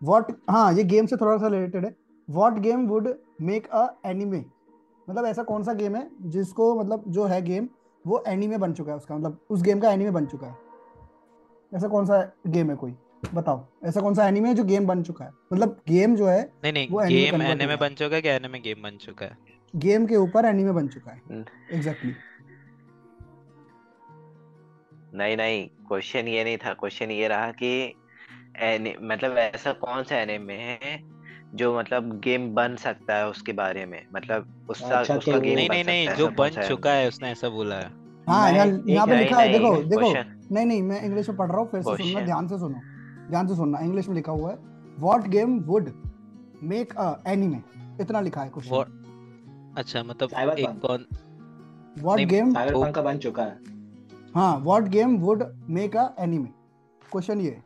वॉट 0.00 0.32
हाँ 0.50 0.72
ये 0.72 0.84
गेम 0.84 1.06
से 1.06 1.16
थोड़ा 1.16 1.36
सा 1.38 1.48
रिलेटेड 1.48 1.84
है। 1.84 1.94
What 2.30 2.52
game 2.52 2.86
would 2.86 3.08
make 3.40 3.66
a 3.66 3.86
anime 4.06 4.44
मतलब 5.10 5.26
ऐसा 5.26 5.42
कौन 5.42 5.64
सा 5.64 5.72
गेम 5.72 5.96
है 5.96 6.10
जिसको 6.22 6.74
मतलब 6.80 7.04
जो 7.08 7.24
है 7.24 7.42
गेम 7.42 7.68
वो 8.06 8.24
एनीमे 8.28 8.58
बन 8.58 8.72
चुका 8.72 8.92
है 8.92 8.96
उसका 8.96 9.16
मतलब 9.16 9.38
उस 9.50 9.62
गेम 9.62 9.80
का 9.80 9.92
एनीमे 9.92 10.10
बन 10.10 10.26
चुका 10.26 10.46
है। 10.46 10.56
ऐसा 11.72 11.88
कौन 11.88 12.06
सा 12.06 12.32
गेम 12.46 12.70
है 12.70 12.76
कोई? 12.76 12.94
बताओ। 13.34 13.66
ऐसा 13.84 14.00
कौन 14.00 14.14
सा 14.14 14.26
एनीमे 14.28 14.48
है 14.48 14.54
जो 14.54 14.64
गेम 14.64 14.86
बन 14.86 15.02
चुका 15.02 15.24
है? 15.24 15.30
मतलब 15.52 15.80
गेम 15.88 16.16
जो 16.16 16.26
है 16.26 16.42
नहीं 16.64 16.72
नहीं 16.72 16.88
वो 16.90 17.00
anime 17.02 17.12
गेम 17.12 17.42
एनिमे 17.42 17.76
बन 17.76 17.94
चुका 17.94 18.16
है 18.16 18.22
क्या 18.22 18.34
एनिमे 18.34 18.58
गेम 18.58 18.82
बन 18.82 18.96
चुका 18.96 19.26
है? 19.26 19.38
गेम 19.76 20.06
के 20.06 20.16
ऊपर 20.16 20.44
एनिमे 20.44 20.72
बन 20.72 20.88
चुका 20.88 21.10
है। 21.10 21.44
एग्जैक्टली 21.72 22.14
नहीं 25.14 25.36
नहीं 25.36 25.66
क्वेश्चन 25.88 26.28
ये 26.28 26.44
नहीं 26.44 26.56
था। 26.56 26.72
क्वेश्चन 26.72 27.10
ये 27.10 27.28
रहा 27.28 27.50
कि 27.52 27.94
एनि, 28.56 28.94
मतलब 29.02 29.36
ऐसा 29.38 29.72
कौन 29.72 30.02
सा 30.02 30.16
एनिमे 30.16 30.54
है 30.54 31.13
जो 31.54 31.76
मतलब 31.78 32.10
गेम 32.24 32.48
बन 32.54 32.74
सकता 32.76 33.14
है 33.16 33.28
उसके 33.28 33.52
बारे 33.52 33.84
में 33.86 34.00
मतलब 34.14 34.46
उसका 34.70 34.98
अच्छा, 34.98 35.14
उसका 35.16 35.32
तो 35.32 35.40
गेम 35.40 35.54
नहीं 35.54 35.68
नहीं 35.68 35.84
नहीं 35.84 36.14
जो 36.16 36.28
बन 36.38 36.50
चुका 36.68 36.92
है 36.92 37.08
उसने 37.08 37.30
ऐसा 37.30 37.48
बोला 37.48 37.76
है। 37.76 37.90
हाँ 38.28 38.50
यहाँ 38.52 39.06
पे 39.06 39.16
लिखा 39.16 39.36
है 39.38 39.52
देखो 39.52 39.76
देखो 39.84 40.12
नहीं 40.54 40.66
नहीं 40.66 40.82
मैं 40.82 41.02
इंग्लिश 41.02 41.28
में 41.28 41.36
पढ़ 41.38 41.48
रहा 41.48 41.58
हूँ 41.60 41.68
फिर 41.70 41.82
से 41.82 41.96
सुनना 41.96 42.20
ध्यान 42.20 42.48
से 42.48 42.58
सुनो 42.58 42.80
ध्यान 43.30 43.46
से 43.48 43.54
सुनना 43.54 43.78
इंग्लिश 43.78 44.08
में 44.08 44.14
लिखा 44.16 44.32
हुआ 44.32 44.50
है 44.50 44.56
what 44.98 45.28
game 45.28 45.58
would 45.60 45.90
make 46.62 46.94
a 46.96 47.14
anime 47.26 47.58
इतना 48.00 48.20
लिखा 48.20 48.42
है 48.42 48.48
क्वेश्चन 48.48 48.74
What- 48.74 49.78
अच्छा 49.78 50.02
मतलब. 50.02 50.30
एक 50.58 50.78
कौन? 50.80 51.06
व्हाट 51.98 52.20
गेम 52.28 52.52
साइबरपंक 52.54 52.94
का 52.94 53.02
बन 53.02 53.18
चुका 53.18 53.42
है। 53.42 53.58
हाँ 54.34 54.56
what 54.58 54.88
game 54.88 55.16
would 55.18 55.42
make 55.70 55.96
a 55.96 56.08
anime 56.18 56.48
question 57.12 57.40
ये 57.40 57.56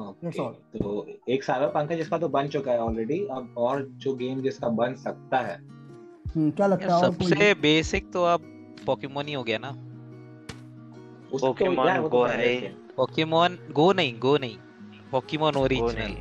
है। 0.00 0.30
तो 0.52 1.06
एक 1.28 1.44
साइबरपंक 1.44 1.90
है 1.90 1.96
जिसका 1.96 2.18
तो 2.18 2.28
बन 2.28 2.48
चुका 2.48 2.72
है 2.72 2.78
ऑलरेडी 2.78 3.18
अब 3.18 3.54
और 3.56 3.82
जो 3.92 4.14
गेम 4.14 4.42
जिसका 4.42 4.68
बन 4.68 4.94
सकता 4.94 5.38
है। 5.38 5.56
हम्म, 5.56 6.50
क्या 6.50 6.66
लगता 6.66 6.96
है 6.96 7.00
सबसे 7.00 7.54
बेसिक 7.54 8.12
तो 8.12 8.24
आप 8.24 8.40
पोकेमोन 8.86 9.26
ही 9.26 9.32
हो 9.32 9.42
गया 9.42 9.58
ना। 9.58 9.72
तो 11.30 11.38
Go 11.38 12.28
पहले 12.28 12.54
है। 12.54 12.76
पोकेमोन 12.96 13.58
गो 13.72 13.92
नहीं 13.92 14.20
गो 14.20 14.36
नहीं। 14.38 14.56
पोकेमोन 15.10 15.56
ओरिजिनल 15.56 16.16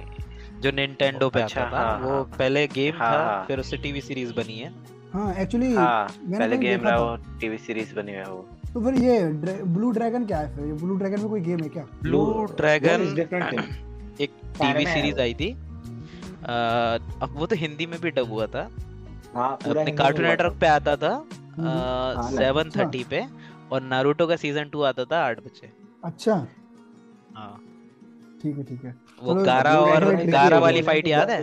जो 0.59 0.71
निंटेंडो 0.71 1.29
पे 1.29 1.41
अच्छा, 1.41 1.61
आता 1.61 1.77
था 1.77 1.81
हाँ, 1.81 1.99
वो 1.99 2.09
हाँ। 2.09 2.23
पहले 2.23 2.67
गेम 2.67 2.95
हाँ, 2.95 3.11
था। 3.11 3.45
फिर 3.47 3.59
उससे 3.59 3.77
टीवी 3.77 4.01
सीरीज़ 4.01 4.33
बनी 4.33 4.59
है। 4.59 4.73
हाँ 5.13 5.35
एक्चुअली 5.35 5.75
हाँ 5.75 6.15
मैंने 6.21 6.39
पहले 6.39 6.57
गेम 6.57 6.81
रहा 6.81 6.99
वो 6.99 7.15
टीवी 7.39 7.57
सीरीज़ 7.57 7.95
बनी 7.95 8.11
है 8.11 8.23
वो। 8.23 8.49
तो 8.75 8.81
फिर 8.81 8.93
ये 9.03 9.19
ब्लू 9.65 9.89
ड्रैगन 9.91 10.25
क्या 10.25 10.37
है 10.37 10.55
फिर? 10.55 10.73
ब्लू 10.79 10.95
ड्रैगन 10.97 11.19
में 11.19 11.29
कोई 11.29 11.41
गेम 11.41 11.59
है 11.63 11.69
क्या? 11.69 11.83
Blue 12.01 12.23
dragon. 12.57 13.03
एक 14.21 14.31
टीवी 14.57 14.85
सीरीज़ 14.85 15.19
आई 15.21 15.33
थी। 15.33 15.51
अब 16.43 17.33
वो 17.35 17.45
तो 17.45 17.55
हिंदी 17.55 17.85
में 17.85 17.99
भी 18.01 18.11
डब 18.17 18.29
हुआ 18.31 18.45
था। 18.55 18.67
हाँ 19.35 19.51
अपने 19.53 19.91
कार्टून 19.91 20.25
नेटवर्क 20.25 20.57
पे 20.61 20.67
आता 20.67 20.95
था 20.95 21.13
हम्म, 21.57 22.35
सेवन 22.35 22.63
अच्छा। 22.63 22.79
थर्टी 22.79 23.03
पे 23.09 23.23
और 23.71 23.81
नारुतो 23.83 24.27
का 24.27 24.35
सीज़न 24.35 24.69
टू 24.69 24.81
आता 24.89 25.05
था 25.11 25.23
आठ 25.25 25.39
बजे। 25.45 25.71
अच्छा। 26.05 26.33
हाँ। 27.35 27.55
ठीक 28.41 28.57
है 28.57 28.63
ठीक 28.63 28.83
है। 28.85 28.95
वो 29.23 29.35
गारा 29.43 29.73
और 29.79 30.05
गारा 30.31 30.59
वाली 30.59 30.81
फाइट 30.81 31.07
याद 31.07 31.29
है? 31.29 31.41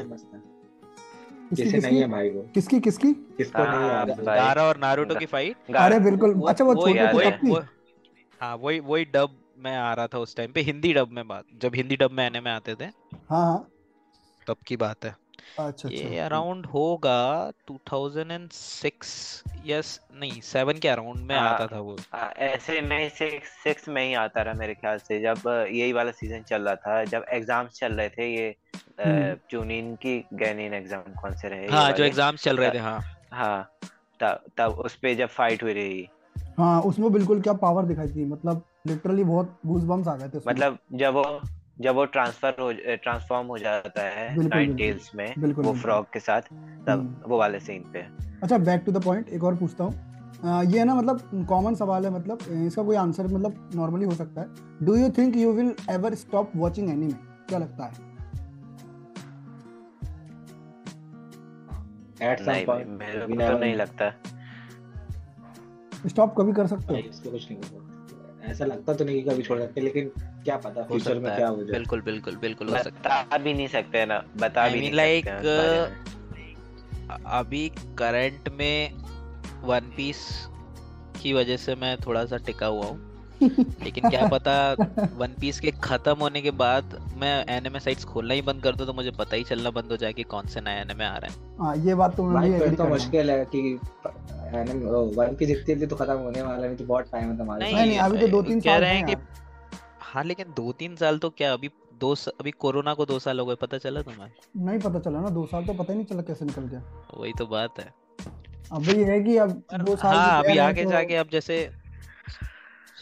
किसकी 1.56 1.71
नहीं 1.71 1.80
किसकी? 1.80 1.97
है 1.97 2.09
भाई 2.09 2.30
वो। 2.30 2.42
किसकी 2.54 2.80
किसकी? 2.80 3.12
किसको 3.12 3.59
नहीं 3.59 3.73
हाँ, 3.73 4.06
याद 4.06 4.21
गारा 4.21 4.62
और 4.62 4.76
नारुतो 4.76 5.14
की 5.14 5.26
फाइट 5.26 5.56
अरे 5.76 6.00
बिल्कुल। 6.00 6.42
अच्छा 6.49 6.64
वो 6.64 6.75
छोटे 6.75 7.00
है। 7.00 7.68
हाँ 8.40 8.56
वही 8.56 8.80
वही 8.80 9.04
डब 9.04 9.37
में 9.59 9.76
आ 9.76 9.94
रहा 9.94 10.06
था 10.06 10.18
उस 10.18 10.37
टाइम 10.37 10.52
पे 10.52 10.61
हिंदी 10.61 10.92
डब 10.92 11.09
में 11.11 11.28
बात 11.28 11.44
जब 11.62 11.75
हिंदी 11.75 11.97
डब 11.97 12.11
में 12.11 12.26
आने 12.26 12.40
में 12.40 12.50
आते 12.50 12.75
थे। 12.75 12.85
हाँ 12.85 13.44
हाँ। 13.44 13.68
तब 14.47 14.56
की 14.66 14.76
बात 14.76 15.04
है। 15.04 15.21
अच्छा 15.58 15.88
ये 15.88 16.02
अच्छा। 16.04 16.25
अराउंड 16.25 16.66
होगा 16.66 17.16
2006 17.70 19.42
यस 19.66 20.00
नहीं 20.14 20.40
सेवन 20.42 20.78
के 20.78 20.88
अराउंड 20.88 21.20
में 21.20 21.34
हाँ 21.37 21.49
आता 21.50 21.66
था 21.66 21.80
वो। 21.80 21.96
हाँ, 22.12 22.30
ऐसे 22.38 22.80
में 22.80 23.08
सिक्स 23.11 23.49
सिक्स 23.64 23.88
में 23.88 24.02
ही 24.06 24.14
आता 24.14 24.42
रहा 24.42 24.54
मेरे 24.54 24.75
ख्याल 24.75 24.99
से 24.99 25.20
जब 25.20 25.49
यही 25.70 25.92
वाला 25.92 26.11
सीज़न 26.12 26.42
चल 26.42 26.62
रहा 26.62 26.75
था 26.76 27.04
जब 27.06 27.25
एग्ज़ाम्स 27.32 27.78
चल 27.78 27.92
रहे 27.92 28.08
थे 28.08 28.32
ये 28.34 28.54
हम्म। 29.00 29.34
चुनिन 29.50 29.94
की 29.96 30.18
गैनिन 30.34 30.75
एग्ज़ाम 30.75 31.14
कौन 31.22 31.34
से 31.37 31.49
रहे 31.49 31.62
ये 31.62 31.68
हाँ 31.68 31.84
जो 31.84 31.92
वाले? 31.92 32.06
एग्ज़ाम्स 32.06 32.42
चल 32.44 32.56
रहे 32.56 32.70
थे 32.70 32.78
हाँ। 32.78 33.00
हाँ 33.32 33.70
तब 34.20 34.44
तब 34.58 34.78
उस 34.84 34.96
पे 34.96 35.14
जब 35.14 35.28
फाइट 35.30 35.62
हुई 35.62 35.72
रही। 35.72 36.06
हाँ 36.58 36.80
उसमें 36.82 37.12
बिल्कुल 37.12 37.40
क्या 37.42 37.52
पावर 37.61 37.84
दिखाई 37.84 38.08
थी 38.08 38.25
मतलब 38.25 38.62
लिटरली 38.87 39.25
बहुत 39.25 39.58
गूजबम्स 39.66 40.08
आ 40.08 40.16
गए 40.16 40.28
थे 40.28 40.38
उसमें। 40.38 40.52
मतलब 40.52 40.78
जब 40.94 41.14
वो 41.14 41.22
जब 41.82 41.94
वो 41.94 42.04
ट्रांसफ़र 42.14 42.60
हो 42.60 42.70
ट्रांसफॉर्म 43.02 43.46
हो 43.48 43.58
जाता 43.58 44.02
है 44.10 44.24
नाइन 44.38 44.74
टेल्स 44.76 45.10
में 45.14 45.32
बिल्कुल 45.38 45.64
वो 45.64 45.72
फ्रॉग 45.82 46.06
के 46.12 46.20
साथ 46.20 46.42
तब 46.42 46.90
हम्म। 46.90 47.30
वो 47.30 47.38
वाले 47.38 47.60
सीन 47.60 47.82
पे। 47.92 48.00
अच्छा 48.42 48.58
बैक 48.60 48.82
टू 48.86 48.92
द 48.92 49.02
पॉइंट 49.04 49.28
एक 49.28 49.44
और 49.44 49.56
पूछता 49.56 49.84
हूँ। 49.84 50.10
ये 50.72 50.84
ना 50.84 50.94
मतलब 50.94 51.46
कॉमन 51.48 51.74
सवाल 51.74 52.04
है 52.04 52.10
मतलब 52.12 52.38
इसका 52.66 52.82
कोई 52.82 52.96
आंसर 52.96 53.26
मतलब 53.26 53.70
नॉर्मली 53.74 54.04
हो 54.04 54.14
सकता 54.14 54.40
है। 54.40 54.86
Do 54.86 54.96
you 54.96 55.08
think 55.18 55.36
you 55.36 55.52
will 55.52 55.74
ever 55.90 56.14
stop 56.16 56.52
watching 56.56 56.90
anime 56.90 57.12
क्या 57.48 57.58
लगता 57.58 57.84
है? 57.84 58.10
नहीं 62.22 62.64
पॉइंट 62.66 62.88
मेरे 62.88 63.20
को 63.20 63.34
तो 63.34 63.58
नहीं 63.58 63.74
लगता। 63.74 64.10
स्टॉप 66.08 66.34
कभी 66.38 66.52
कर 66.52 66.66
सकते 66.66 66.94
हो? 66.94 66.98
इसको 66.98 67.30
कुछ 67.30 67.50
नहीं 67.50 67.60
ऐसा 68.42 68.64
लगता 68.64 68.94
तो 68.94 69.04
नहीं 69.04 69.22
कि 69.22 69.30
कभी 69.30 69.42
छोड़ 69.42 69.58
सकते 69.58 69.80
लेकिन 69.80 70.08
क्या 70.44 70.56
पता 70.56 70.80
हो 70.80 70.87
फ्यूचर 70.87 71.04
सकता 71.04 71.20
में 71.20 71.30
है 71.30 71.37
क्या 71.37 71.49
हो 71.49 71.56
जाए। 71.56 71.72
बिल्कुल 71.72 72.00
बिल्कुल 72.00 72.37
बिल्कुल 72.37 72.68
हो 72.68 72.78
सकता 72.78 73.14
है। 73.14 73.26
अभी 73.32 73.44
भी 73.44 73.54
नहीं 73.54 73.68
सकते 73.68 74.06
ना 74.06 74.25
बता 74.37 74.64
I 74.64 74.68
भी 74.68 74.72
mean, 74.72 74.82
नहीं 74.82 74.92
लाइक 74.92 75.26
हैं 75.26 76.02
अभी 77.26 77.68
करंट 77.99 78.49
में 78.49 78.92
वन 79.64 79.80
पीस 79.96 80.49
की 81.22 81.32
वजह 81.32 81.56
से 81.56 81.75
मैं 81.75 81.96
थोड़ा 81.96 82.25
सा 82.25 82.37
टिका 82.37 82.66
हुआ 82.66 82.87
हूँ। 82.87 83.12
लेकिन 83.42 84.11
क्या 84.11 84.28
पता 84.28 84.54
वन 85.16 85.34
पीस 85.40 85.61
के 85.61 85.70
खत्म 85.70 86.14
होने 86.16 86.42
के 86.42 86.50
बाद 86.50 86.96
मैं 87.16 87.32
एनिमे 87.49 87.80
साइट्स 87.80 88.04
खोलना 88.04 88.34
ही 88.34 88.42
बंद 88.42 88.62
कर 88.62 88.75
दूँ 88.76 88.87
तो 88.87 88.92
मुझे 88.92 89.11
पता 89.11 89.37
ही 89.37 89.44
चलना 89.44 89.70
बंद 89.70 89.90
हो 89.90 89.96
जाए 89.96 90.12
कि 90.12 90.22
कौन 90.22 90.46
से 90.46 90.61
नए 90.61 90.80
एनिमे 90.80 91.04
आ 91.04 91.16
रहे 91.16 91.30
हैं। 91.30 91.56
हाँ 91.58 91.76
ये 91.76 91.94
बात 91.94 92.16
तो 92.16 92.25
मैं 92.25 92.42
भी 92.42 92.56
एग्री 92.56 92.76
तो 92.76 92.84
मुश्किल 92.84 93.30
है 93.30 93.44
कि 93.44 93.78
वन 95.16 95.37
की 95.38 95.46
जितनी 95.46 95.75
जल्दी 95.75 95.87
तो 95.87 95.96
खत्म 95.96 96.16
होने 96.18 96.42
वाला 96.42 96.62
है 96.62 96.66
नहीं 96.66 96.76
तो 96.76 96.84
बहुत 96.84 97.11
टाइम 97.12 97.30
है 97.30 97.38
तुम्हारे 97.38 97.64
नहीं 97.64 97.87
नहीं 97.87 97.99
अभी 97.99 98.18
तो 98.18 98.28
दो 98.28 98.42
तीन 98.42 98.61
कह 98.61 98.70
साल 98.70 98.80
रहे 98.80 98.90
हैं 98.90 99.06
हैं 99.06 99.16
कि 99.16 99.22
हाँ 100.00 100.25
लेकिन 100.25 100.46
दो 100.56 100.72
तीन 100.72 100.96
साल 100.96 101.18
तो 101.18 101.30
क्या 101.30 101.52
अभी 101.52 101.70
दो 102.00 102.14
स- 102.14 102.28
अभी 102.28 102.50
कोरोना 102.50 102.94
को 102.94 103.06
दो 103.06 103.18
साल 103.18 103.40
हो 103.40 103.46
गए 103.46 103.54
पता 103.54 103.78
चला 103.78 104.02
तुम्हें 104.02 104.28
नहीं 104.56 104.78
पता 104.78 104.99
चला 104.99 105.20
ना 105.20 105.28
दो 105.30 105.46
साल 105.46 105.64
तो 105.64 105.72
पता 105.72 105.92
ही 105.92 105.99
नहीं 105.99 106.06
चला 106.06 106.22
कैसे 106.22 106.44
निकल 106.44 106.62
गया। 106.62 106.82
वही 107.18 107.32
तो 107.38 107.46
बात 107.46 107.78
है। 107.80 107.94
अभी 108.72 109.02
है 109.04 109.20
कि 109.20 109.37
अब 109.37 109.62
दो 109.75 109.96
साल 109.96 110.16
हाँ 110.16 110.42
अभी 110.44 110.58
आगे 110.58 110.84
तो 110.84 110.90
जाके 110.90 111.16
अब 111.16 111.28
जैसे 111.32 111.70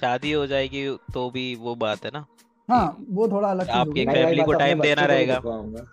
शादी 0.01 0.33
हो 0.33 0.47
जाएगी 0.47 0.87
तो 1.15 1.31
भी 1.31 1.55
वो 1.59 1.75
बात 1.79 2.05
है 2.05 2.11
ना। 2.11 2.25
हाँ 2.69 2.85
वो 3.11 3.27
थोड़ा 3.29 3.51
अलग 3.51 3.67
चीज़ 3.67 3.89
आपकी 3.89 4.05
फैमिली 4.07 4.43
को 4.45 4.53
टाइम 4.55 4.81
देना 4.81 4.81
बच्चे 4.85 5.07
को 5.07 5.15
रहेगा 5.15 5.41
दिखवाऊँगा 5.41 5.87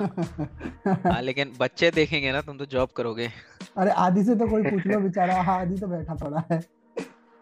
हाँ 1.06 1.20
लेकिन 1.22 1.52
बच्चे 1.58 1.90
देखेंगे 1.90 2.32
ना 2.32 2.40
तुम 2.42 2.58
तो 2.58 2.66
जॉब 2.66 2.90
करोगे। 2.96 3.28
अरे 3.78 3.90
आदि 3.98 4.24
से 4.24 4.34
तो 4.34 4.48
कोई 4.48 4.62
पूछ 4.64 4.86
लो 4.86 5.00
बेचारा। 5.00 5.40
हाँ 5.42 5.58
आदि 5.60 5.78
तो 5.78 5.86
बैठा 5.86 6.14
पड़ा 6.16 6.42
है। 6.52 6.58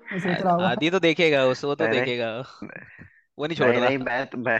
वो 0.06 0.18
सोच 0.18 0.42
रहा 0.42 0.54
होगा 0.54 0.68
आदि 0.68 0.90
तो 0.90 1.00
देखेगा 1.00 1.44
उस 1.46 1.64
वो 1.64 1.74
तो 1.74 1.86
देखेगा। 1.88 2.30
वो 3.38 3.46
नहीं 3.46 3.56
छोड़ 3.56 3.68
नहीं 3.68 3.76
रहा 3.76 3.90
नहीं 3.90 3.98
मैं 3.98 4.26
तो 4.26 4.38
मैं 4.38 4.58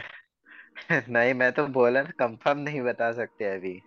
नहीं 1.09 1.33
मैं 1.33 1.51
तो 1.51 1.67
बोला 1.73 2.03
कंफर्म 2.19 2.59
नहीं 2.59 2.81
बता 2.81 3.11
सकते 3.13 3.45
अभी। 3.55 3.79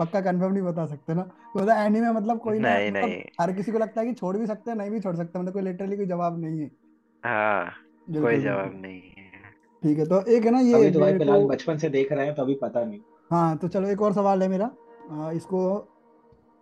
पक्का 0.00 0.20
कंफर्म 0.20 0.52
नहीं 0.52 0.62
बता 0.62 0.86
सकते 0.86 1.14
ना। 1.14 1.22
तो 1.22 1.60
मतलब 1.60 1.76
एनीमे 1.76 2.12
मतलब 2.12 2.38
कोई 2.40 2.58
ना 2.58 2.68
नहीं 2.70 2.90
मतलब 2.90 3.40
हर 3.40 3.52
किसी 3.52 3.72
को 3.72 3.78
लगता 3.78 4.00
है 4.00 4.06
कि 4.06 4.12
छोड़ 4.14 4.36
भी 4.36 4.46
सकते 4.46 4.70
हैं 4.70 4.76
नहीं 4.78 4.90
भी 4.90 5.00
छोड़ 5.00 5.14
सकते 5.16 5.38
मतलब 5.38 5.52
कोई 5.52 5.62
लिटरली 5.62 5.96
कोई 5.96 6.06
जवाब 6.06 6.40
नहीं 6.40 6.60
है। 6.60 6.70
हाँ 7.22 7.64
कोई 7.66 8.12
बिल्कुल। 8.12 8.40
जवाब 8.40 8.72
नहीं 8.76 9.00
है। 9.00 9.28
ठीक 9.82 9.98
है 9.98 10.06
तो 10.06 10.20
एक 10.26 10.44
है 10.44 10.50
ना 10.50 10.60
ये 10.60 10.74
अभी 10.74 10.90
तो 10.90 11.00
भाई 11.00 11.12
मेरे 11.12 11.18
फ़िलहाल 11.18 11.44
बचपन 11.46 11.78
से 11.78 11.88
देख 11.88 12.12
रहे 12.12 12.26
हैं 12.26 12.34
तो 12.34 12.42
अभी 12.42 12.54
पता 12.62 12.84
नहीं। 12.84 13.00
हाँ 13.30 13.56
तो 13.58 13.68
चलो 13.68 13.88
एक 13.88 14.02
और 14.02 14.12
सवाल 14.12 14.42
है 14.42 14.48
मेरा। 14.48 14.70
आ, 15.10 15.30
इसको 15.30 15.60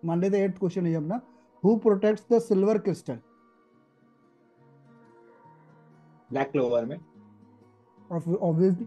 मान 0.02 0.20
लेते 0.20 0.42
एट 0.44 0.58
क्वेश्चन 0.58 0.86
है 0.86 0.94
अपना। 0.94 1.20
Who 1.62 1.76
protects 1.76 2.26
the 2.32 2.38
silver 2.42 2.78
crystal 2.78 3.18
Black 6.30 6.50
Clover 6.50 6.84
में। 6.84 6.96
ऑब्वियसली 8.10 8.86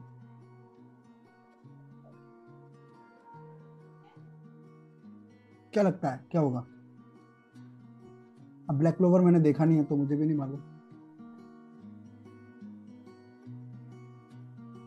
क्या 5.74 5.84
लगता 5.84 6.10
है? 6.10 6.26
क्या 6.32 6.42
होगा? 6.42 6.60
अब 8.70 8.78
ब्लैक 8.80 8.96
क्लोवर 8.96 9.22
मैंने 9.22 9.40
देखा 9.40 9.66
नहीं 9.66 9.78
है 9.78 9.84
तो 9.84 9.96
मुझे 9.96 10.16
भी 10.16 10.26
नहीं 10.26 10.38
मालूम। 10.38 10.60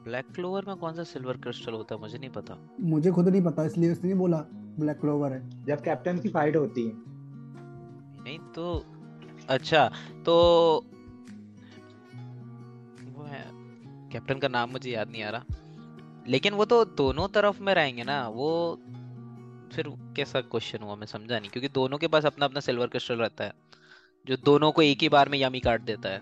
ब्लैक 0.05 0.27
क्लोवर 0.35 0.65
में 0.69 0.77
कौन 0.77 0.95
सा 0.95 1.03
सिल्वर 1.03 1.37
क्रिस्टल 1.37 1.73
होता 1.73 1.95
है 1.95 2.01
मुझे 2.01 2.19
नहीं 2.19 2.31
पता। 2.31 2.57
मुझे 2.81 3.11
खुद 3.11 3.29
नहीं 3.29 3.43
पता 3.43 3.65
इसलिए 3.65 3.93
उसने 3.93 4.09
नहीं 4.11 4.19
बोला 4.19 4.39
ब्लैक 4.79 5.01
क्लोवर 5.01 5.33
है। 5.33 5.65
जब 5.65 5.81
कैप्टन 5.81 6.19
की 6.19 6.29
फाइट 6.29 6.57
होती 6.57 6.87
है। 6.87 6.93
नहीं 8.25 8.39
तो 8.55 8.85
अच्छा 9.49 9.87
तो 10.27 10.35
वो 13.09 13.25
है 13.25 13.45
कैप्टन 14.13 14.39
का 14.39 14.49
नाम 14.49 14.71
मुझे 14.71 14.91
याद 14.91 15.09
नहीं 15.09 15.23
आ 15.23 15.31
रहा। 15.31 15.45
लेकिन 16.29 16.55
वो 16.55 16.65
तो 16.65 16.85
दोनों 16.85 17.29
तरफ़ 17.29 17.63
में 17.63 17.75
रहेंगे 17.75 18.03
ना 18.03 18.29
वो 18.29 18.51
फिर 19.73 19.89
कैसा 20.17 20.41
क्वेश्चन 20.41 20.79
हुआ 20.83 20.95
मैं 20.95 21.07
समझा 21.07 21.39
नहीं 21.39 21.51
क्योंकि 21.51 21.69
दोनों 21.69 21.99
के 21.99 22.09
पास 22.09 22.25
अपना 22.25 22.45
अपना 22.45 22.61
सिल्वर 22.61 22.87
क्रिस्टल 22.87 23.15
रहता 23.15 23.45
है 23.45 23.53
जो 24.27 24.37
दोनों 24.37 24.73
को 24.73 24.83
एक 24.83 24.99
ही 25.03 25.09
बार 25.09 25.29
में 25.29 25.39
यमी 25.43 25.61
काट 25.61 25.81
देता 25.81 26.09
है। 26.09 26.19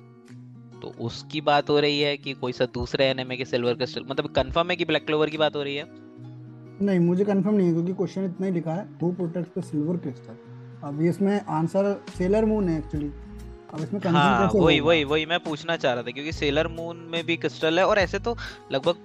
तो 0.81 0.89
उसकी 1.01 1.41
बात 1.41 1.71
हो 1.71 1.81
रही 1.81 2.01
है 2.01 2.17
कि 2.17 2.33
कोई 2.33 2.53
सा 2.53 2.65
दूसरे 2.65 3.07
एनिमे 3.07 3.37
के 3.37 3.45
सिल्वर 3.45 3.75
क्रिस्टल 3.75 4.05
मतलब 4.11 4.33
कंफर्म 4.33 4.71
है 4.71 4.77
कि 4.77 4.85
ब्लैक 4.85 5.07
क्लोवर 5.07 5.31
की 5.31 5.39
बात 5.39 5.57
हो 5.57 5.63
रही 5.63 5.77
है? 5.77 5.85
नहीं 6.83 6.99
मुझे 6.99 7.25
कंफर्म 7.25 7.55
नहीं 7.55 7.67
है 7.67 7.73
क्योंकि 7.73 7.93
क्वेश्चन 7.93 8.25
इतना 8.25 8.47
ही 8.47 8.53
लिखा 8.53 8.73
है 8.73 8.89
who 9.03 9.13
protects 9.13 9.59
the 9.59 9.65
silver 9.65 9.97
crystal 9.97 10.37
अब 10.85 11.01
इसमें 11.03 11.41
आंसर 11.41 12.05
सेलर 12.19 12.45
मून 12.45 12.69
है 12.69 12.79
एक्चुअली 12.79 13.07
अब 13.07 13.83
इसमें 13.83 14.03
कंफ्यूजन 14.03 14.19
हाँ 14.19 14.51
वही 14.55 14.81
वही 14.81 15.05
वही 15.05 15.27
मैं 15.27 15.39
पूछना 15.41 15.77
चाह 15.77 15.93
रहा 15.93 16.03
था 16.03 16.11
क्योंकि 16.11 16.33
सेलर 16.33 16.69
मून 16.69 16.97
में 17.13 17.25
भी 17.27 17.37
क्रिस्टल 17.37 17.79
है 17.79 17.87
और 17.87 17.99
ऐसे 17.99 18.19
तो 18.19 18.37
लगभग 18.73 18.97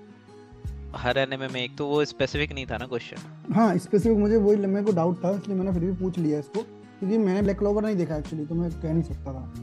हर 0.96 1.18
एनिमे 1.18 1.48
में 1.48 1.64
एक 1.64 1.76
तो 1.78 1.88
वो 1.88 2.06
स्पेसिफिक 2.06 2.54
नहीं 2.54 2.66
था 2.66 2.78
ना 2.78 2.86
क्वेश्चन 2.86 3.54
हाँ 3.54 3.78
स्पेसिफिक 3.78 4.18
मुझे 4.18 4.38
वही 4.38 4.56
मेरे 4.58 4.86
को 4.86 4.92
डाउट 4.92 5.24
था 5.24 5.32
इसलिए 5.32 5.58
मैंने 5.58 5.72
फिर 5.72 5.80
भी 5.80 5.94
पूछ 5.94 6.18
लिया 6.18 6.40
इसको 6.40 6.62
क्योंकि 7.00 7.18
मैंने 7.18 7.42
ब्लैक 7.42 7.58
क्लोवर 7.58 7.84
नहीं 7.84 7.96
देखा 7.96 8.16
एक्चुअली 8.18 8.46
तो 8.46 8.56
मैं 8.56 8.72
कह 8.72 8.94
नहीं 8.94 9.04
सकता 9.04 9.34
था। 9.34 9.54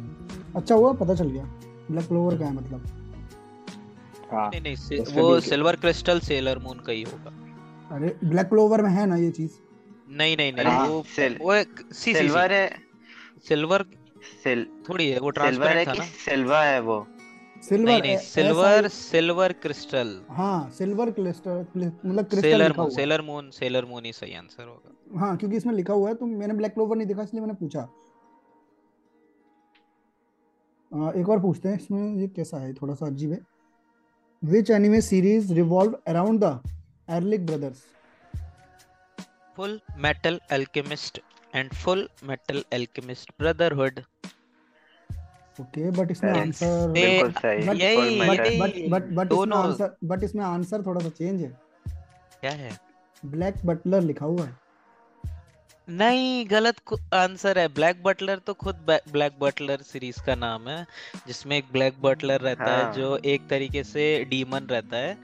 अच्छा 0.57 0.75
हुआ 0.75 0.93
पता 0.93 1.15
चल 1.15 1.29
गया। 1.29 1.45
ब्लैक 1.91 2.07
क्लोवर 2.07 2.37
क्या 2.37 2.47
है 2.47 2.55
मतलब। 2.55 2.87
हाँ। 4.33 4.49
नहीं 4.49 4.61
नहीं 4.61 4.77
से, 4.77 5.05
वो 5.13 5.41
सिल्वर 5.41 5.77
क्रिस्टल 5.77 6.21
सेलर 6.21 6.59
मून 6.59 6.79
का 6.79 6.93
ही 6.93 7.03
होगा। 7.03 7.33
अरे 7.97 8.17
ब्लैक 8.25 8.47
क्लोवर 8.47 8.83
में 8.83 8.91
है 8.91 9.07
ना 9.07 9.17
ये 9.17 9.31
चीज़? 9.31 9.51
नहीं 10.11 10.37
नहीं 10.37 10.53
नहीं 10.53 10.67
हाँ, 10.67 10.89
वो 10.89 11.05
सिल- 11.17 11.41
वो 11.41 11.55
एक 11.55 11.81
सी 11.81 11.93
सी 11.93 12.15
सिल्वर 12.15 12.53
है। 12.53 12.79
सिल्वर 13.49 13.85
सिल 14.45 14.67
थोड़ी 14.89 15.11
है 15.11 15.19
वो 15.21 15.31
ट्रांसपेरेंट 15.31 15.89
था 15.89 15.93
ना। 15.93 16.05
सिल्वर 16.05 16.65
है 16.65 16.81
वो? 16.81 17.07
सिल्वर 17.65 17.91
नहीं 17.91 18.03
नहीं 18.03 18.17
सिल्वर 18.19 18.89
सिल्वर 18.91 19.53
क्रिस्टल 19.63 20.09
हाँ 20.31 20.71
सिल्वर 20.79 21.11
क्रिस्टल 21.11 21.65
मतलब 21.77 22.25
crystal 22.25 22.51
Sailor 22.51 22.73
Moon 22.77 22.91
Sailor 22.91 23.23
Moon 23.23 23.51
Sailor 23.51 23.85
Moon 23.85 24.05
ही 24.05 24.13
सही 24.13 24.35
आंसर 24.35 24.65
होगा। 24.65 25.19
हाँ 25.21 25.37
क्योंकि 25.37 25.57
इसमें 25.57 25.75
लिखा 25.75 25.93
हुआ 25.93 26.09
है 26.09 26.15
तो 26.15 26.27
मैंने 26.27 26.55
ब्लैक 26.55 26.75
क्लोवर 26.75 26.97
नहीं 26.97 27.07
देखा 27.07 27.23
इसलिए 27.23 27.41
मैंने 27.41 27.55
पूछा। 27.61 27.81
आ, 30.93 31.11
एक 31.11 31.29
और 31.29 31.41
पूछते 31.43 31.69
हैं 31.69 31.77
इसमें 31.77 32.15
ये 32.21 32.29
कैसा 32.37 32.59
है 32.59 32.73
थोड़ा 32.75 32.95
सा 32.95 33.07
अजीब 33.07 33.33
है। 33.33 33.41
Which 34.43 34.71
anime 34.71 35.01
series 35.01 35.53
revolve 35.55 35.99
around 36.09 36.45
the 36.45 36.61
Elric 37.11 37.47
brothers 37.47 37.83
Full 39.57 39.81
Metal 40.05 40.41
Alchemist 40.53 41.21
and 41.53 41.73
Full 41.75 42.09
Metal 42.25 42.65
Alchemist 42.73 43.31
Brotherhood 43.41 44.01
okay 45.61 45.91
but 45.91 46.11
इसमें 46.11 46.31
आंसर 46.33 46.93
यही 46.97 48.89
बट 48.89 49.09
बट 49.11 49.29
दोनों 49.29 49.59
आंसर 49.59 49.97
बट 50.05 50.23
इसमें 50.23 50.45
आंसर 50.45 50.83
थोड़ा 50.87 51.01
सा 51.01 51.09
चेंज 51.09 51.41
है। 51.41 51.59
क्या 52.41 52.51
है? 52.51 52.79
ब्लैक 53.25 53.55
बटलर 53.65 54.01
लिखा 54.01 54.27
हुआ 54.27 54.45
है। 54.45 54.57
नहीं 55.89 56.47
गलत 56.51 56.75
आंसर 57.15 57.59
है। 57.59 57.69
ब्लैक 57.69 58.03
बटलर 58.03 58.39
तो 58.47 58.53
खुद 58.55 58.87
ब्लैक 59.13 59.33
बटलर 59.41 59.77
सीरीज़ 59.83 60.23
का 60.27 60.35
नाम 60.35 60.69
है 60.69 60.87
जिसमें 61.27 61.57
एक 61.57 61.65
ब्लैक 61.73 61.95
बटलर 62.03 62.41
रहता 62.41 62.77
है 62.77 62.83
हाँ। 62.85 62.93
जो 62.93 63.17
एक 63.25 63.49
तरीके 63.51 63.85
से 63.85 64.25
डीमन 64.25 64.67
रहता 64.71 64.97
है 64.97 65.17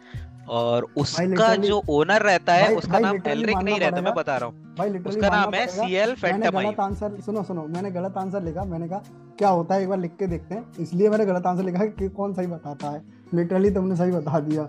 और 0.49 0.87
उसका 0.97 1.55
जो 1.57 1.83
ओनर 1.89 2.23
रहता 2.23 2.55
है 2.55 2.65
भाई- 2.65 2.79
उसका 2.79 2.93
भाई 2.93 3.03
नाम 3.03 3.19
एलरिक 3.27 3.57
नहीं 3.57 3.81
रहता 3.81 4.01
मैं 4.01 4.15
बता 4.15 4.37
रहा 4.37 4.49
हूँ। 4.49 4.70
भाई 4.81 4.91
लिटरली 4.91 5.17
उसका 5.17 5.29
नाम 5.29 5.55
है 5.55 5.67
सीएल 5.67 6.09
मैंने 6.09 6.15
फैंटमाइन 6.15 6.69
गलत 6.69 6.81
आंसर 6.81 7.21
सुनो 7.21 7.43
सुनो 7.43 7.67
मैंने 7.69 7.91
गलत 7.91 8.17
आंसर 8.17 8.43
लिखा 8.43 8.65
मैंने 8.65 8.89
कहा 8.89 9.03
क्या 9.39 9.49
होता 9.49 9.75
है? 9.75 9.83
एक 9.83 9.89
बार 9.89 9.99
लिख 9.99 10.17
के 10.19 10.27
देखते 10.27 10.55
हैं। 10.55 10.65
इसलिए 10.81 11.09
मैंने 11.09 11.27
गलत 11.27 11.47
आंसर 11.47 11.65
लिखा 11.65 11.87
कि 11.87 12.09
कौन 12.09 12.35
सही 12.35 12.47
बताता 12.47 12.91
है। 12.91 13.03
लिटरली 13.35 13.71
तुमने 13.71 13.97
सही 13.97 14.13
बता 14.13 14.41
दिया। 14.41 14.69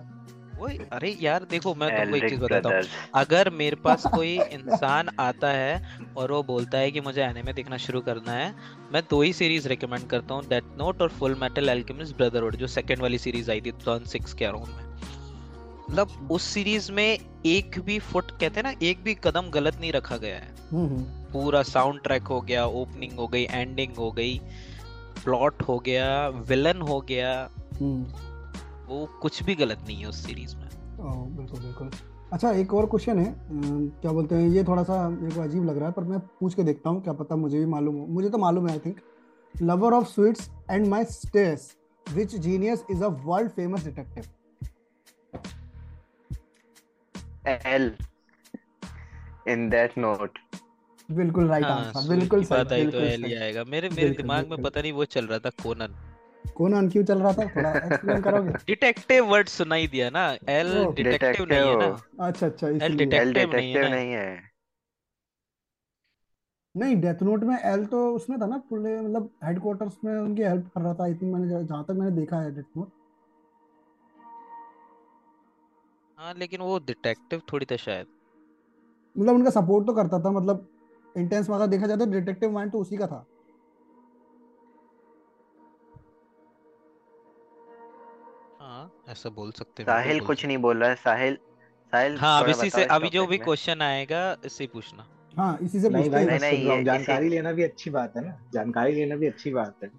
ओए 0.60 0.76
अरे 0.92 1.16
यार 1.20 1.46
देखो 1.50 1.74
मैं 1.74 1.88
तुमको 1.90 2.16
एक 2.16 2.28
चीज़ 2.30 2.40
बताता 2.40 2.68
हूँ। 2.68 2.82
अगर 3.14 3.50
मेरे 3.50 3.76
पास 3.76 4.02
कोई 4.14 4.38
इंसान 4.52 5.08
आता 5.20 5.48
है 5.48 5.96
और 6.16 6.32
वो 6.32 6.42
बोलता 6.42 6.78
है 6.78 6.90
कि 6.90 7.00
मुझे 7.00 7.22
एनिमे 7.22 7.52
देखना 7.52 7.76
शुरू 7.76 8.00
करना 8.00 8.32
है 8.32 8.54
मैं 8.92 9.02
दो 9.10 9.22
ही 9.22 9.32
सीरीज़ 9.32 9.68
रिकमेंड 9.68 10.06
करता 10.06 10.34
हूँ 10.34 10.42
डेथ 10.48 10.78
नोट 10.78 11.02
और 11.02 11.08
फुल 11.08 11.36
मेटल 11.40 11.68
एल्केमिस्ट 11.68 12.16
ब्रदरहुड 12.16 12.56
जो 12.56 12.66
सेकंड 12.66 13.02
वाली 13.02 13.18
सीरीज़ 13.18 13.50
आई 13.50 13.60
थी 13.60 13.72
2006 13.84 14.32
के 14.32 14.44
अराउंड 14.44 14.68
में। 14.68 14.90
मतलब 15.92 16.28
उस 16.32 16.42
सीरीज़ 16.42 16.90
में 16.92 17.18
एक 17.46 17.78
भी 17.86 17.98
फुट 18.00 18.30
कहते 18.30 18.60
हैं 18.60 18.62
ना 18.62 18.72
एक 18.82 19.02
भी 19.04 19.14
कदम 19.24 19.48
गलत 19.50 19.76
नहीं 19.80 19.90
रखा 19.92 20.16
गया 20.16 20.36
है। 20.36 20.54
हम्म 20.70 20.86
हम्म। 20.86 21.32
पूरा 21.32 21.62
साउंड 21.62 22.00
ट्रैक 22.00 22.26
हो 22.26 22.40
गया 22.40 22.64
ओपनिंग 22.76 23.18
हो 23.18 23.26
गई 23.28 23.42
एंडिंग 23.50 23.96
हो 23.98 24.10
गई 24.12 24.38
प्लॉट 25.24 25.62
हो 25.62 25.78
गया 25.78 26.06
विलन 26.48 26.80
हो 26.82 27.00
गया 27.08 27.32
हम्म। 27.80 28.02
वो 28.88 29.04
कुछ 29.22 29.42
भी 29.42 29.54
गलत 29.54 29.84
नहीं 29.86 29.96
है 29.96 30.08
उस 30.08 30.24
सीरीज़ 30.26 30.56
में। 30.56 30.68
बिल्कुल 31.36 31.60
बिल्कुल। 31.60 31.90
अच्छा 32.32 32.52
एक 32.54 32.74
और 32.74 32.86
क्वेश्चन 32.86 33.18
है 33.18 33.34
क्या 34.00 34.12
बोलते 34.12 34.34
हैं 34.34 34.48
ये 34.48 34.64
थोड़ा 34.64 34.82
सा 34.82 35.08
मेरे 35.10 35.34
को 35.34 35.42
अजीब 35.42 35.64
लग 35.64 35.78
रहा 35.78 35.86
है 35.86 35.92
पर 35.92 36.04
मैं 36.04 36.18
पूछ 36.40 36.54
के 36.54 36.62
देखता 36.64 36.90
हूँ 36.90 37.02
क्या 37.02 37.12
पता 37.14 37.36
मुझे 37.36 37.58
भी 37.58 37.66
मालूम 37.66 37.96
हो। 37.96 38.06
मुझे 38.08 38.28
तो 38.28 38.38
मालूम 38.38 38.66
है 38.68 38.72
I 38.72 38.78
think 38.86 39.00
lover 39.54 39.92
of 39.92 40.08
sweets 40.08 40.50
and 40.70 40.86
mysteries 41.12 41.72
which 42.06 42.36
genius 42.36 42.84
is 42.90 43.04
a 43.04 43.08
world 43.24 43.50
famous 43.50 43.84
detective 43.84 44.24
L 47.46 47.94
in 49.48 49.68
Death 49.70 49.98
Note 49.98 50.38
बिल्कुल 51.10 51.48
राइट 51.48 51.64
हाँ 51.64 51.86
आंसर 51.86 52.16
बिल्कुल 52.16 52.44
सही 52.44 52.50
बात 52.50 52.72
आई 52.72 52.78
तो 52.78 52.84
बिल्कुल 52.84 53.04
एल 53.04 53.24
ही 53.24 53.34
आएगा। 53.34 53.64
मेरे 53.64 53.88
मेरे 53.88 54.02
बिल्कुल 54.02 54.22
दिमाग 54.22 54.46
में 54.50 54.62
पता 54.62 54.80
नहीं 54.80 54.92
वो 54.92 55.04
चल 55.04 55.26
रहा 55.26 55.38
था 55.38 55.50
कोनन 55.62 55.94
कोनान 56.56 56.88
क्यों 56.88 57.04
चल 57.04 57.18
रहा 57.18 57.32
था? 57.32 57.46
थोड़ा 57.56 57.70
एक्सप्लेन 57.72 58.22
करोगे? 58.22 58.52
डिटेक्टिव 58.66 59.26
वर्ड 59.26 59.48
सुनाई 59.48 59.86
दिया 59.86 60.10
ना। 60.10 60.24
एल 60.48 60.86
डिटेक्टिव 60.96 61.44
नहीं 61.48 61.68
है 61.68 61.76
ना। 61.78 62.26
अच्छा 62.26 62.46
अच्छा 62.46 62.68
एल 62.68 62.96
डिटेक्टिव 62.96 63.54
नहीं 63.54 63.72
है 63.72 64.52
नहीं 66.76 66.96
डेथ 66.96 67.22
नोट 67.22 67.42
में 67.44 67.56
एल 67.58 67.84
तो 67.86 68.14
उसमें 68.14 68.40
था 68.40 68.46
ना 68.46 68.56
पूरे 68.70 69.00
मतलब 69.00 69.30
हेडक्वार्टर्स 69.44 69.96
में 70.04 70.14
उनकी 70.14 70.42
हेल्प 70.42 70.68
कर 70.74 70.80
रहा 70.80 70.94
था। 70.94 71.04
आई 71.04 71.14
थिंक 71.14 71.34
मैंने 71.34 71.48
जहाँ 71.48 71.62
जहाँ 71.62 71.84
तक 71.84 71.92
मैंने 71.92 72.16
देखा 72.16 72.40
है 72.40 72.54
डेथ 72.54 72.76
नोट 72.76 72.88
हाँ 76.22 76.34
लेकिन 76.34 76.60
वो 76.60 76.78
डिटेक्टिव 76.78 77.40
थोड़ी 77.52 77.66
था 77.66 77.76
शायद। 77.76 78.06
मतलब 79.16 79.34
उनका 79.34 79.50
सपोर्ट 79.50 79.86
तो 79.86 79.92
करता 79.92 80.18
था 80.18 80.30
मतलब 80.30 80.66
इंटेंस 81.16 81.48
में 81.48 81.56
अगर 81.56 81.66
देखा 81.66 81.86
जाए 81.86 81.96
तो 81.96 82.06
डिटेक्टिव 82.06 82.50
माइंड 82.50 82.72
तो 82.72 82.78
उसी 82.78 82.96
का 82.96 83.06
था। 83.06 83.24
हाँ 88.60 88.90
ऐसा 89.08 89.30
बोल 89.30 89.50
सकते 89.50 89.82
हैं 89.82 89.88
साहिल 89.90 90.18
बोल 90.18 90.26
कुछ 90.26 90.36
सकते 90.36 90.48
नहीं 90.48 90.58
बोल 90.58 90.78
रहा 90.78 90.88
है 90.90 90.94
साहिल 90.94 91.38
साहिल 91.92 92.16
हाँ 92.18 92.42
अब 92.42 92.48
इसी 92.50 92.70
से 92.70 92.84
अभी 92.84 93.08
जो 93.08 93.26
भी 93.26 93.38
क्वेश्चन 93.38 93.82
आएगा 93.82 94.36
इससे 94.44 94.66
पूछना। 94.66 95.06
हाँ 95.36 95.58
इसी 95.62 95.80
से 95.80 95.88
नहीं 95.88 96.10
भाई 96.10 96.24
हैं। 96.24 96.38
नहीं 96.38 96.40
नहीं 96.40 96.76
ये 96.78 96.84
जानकारी 96.84 97.28
लेना 97.28 97.52
भी 97.52 97.62
अच्छी 97.62 97.90
बात 97.90 98.16
है 98.16 98.24
ना 98.24 98.36
जानकारी 98.54 98.94
लेना 98.94 99.16
भी 99.16 99.26
अच्छी 99.26 99.50
बात 99.50 99.82
है। 99.82 99.90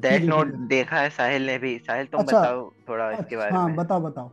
डेथ 0.00 0.28
नोट 0.28 0.46
देखा 0.68 0.96
है 0.96 1.10
साहिल 1.10 1.46
ने 1.46 1.58
भी 1.58 1.78
साहिल 1.78 2.06
तुम 2.06 2.20
अच्छा 2.20 2.40
बताओ 2.40 2.70
थोड़ा 2.88 3.10
इसके 3.10 3.24
अच्छा 3.24 3.36
बारे 3.36 3.52
हाँ 3.52 3.74
बताओ 3.76 4.00
बताओ। 4.00 4.30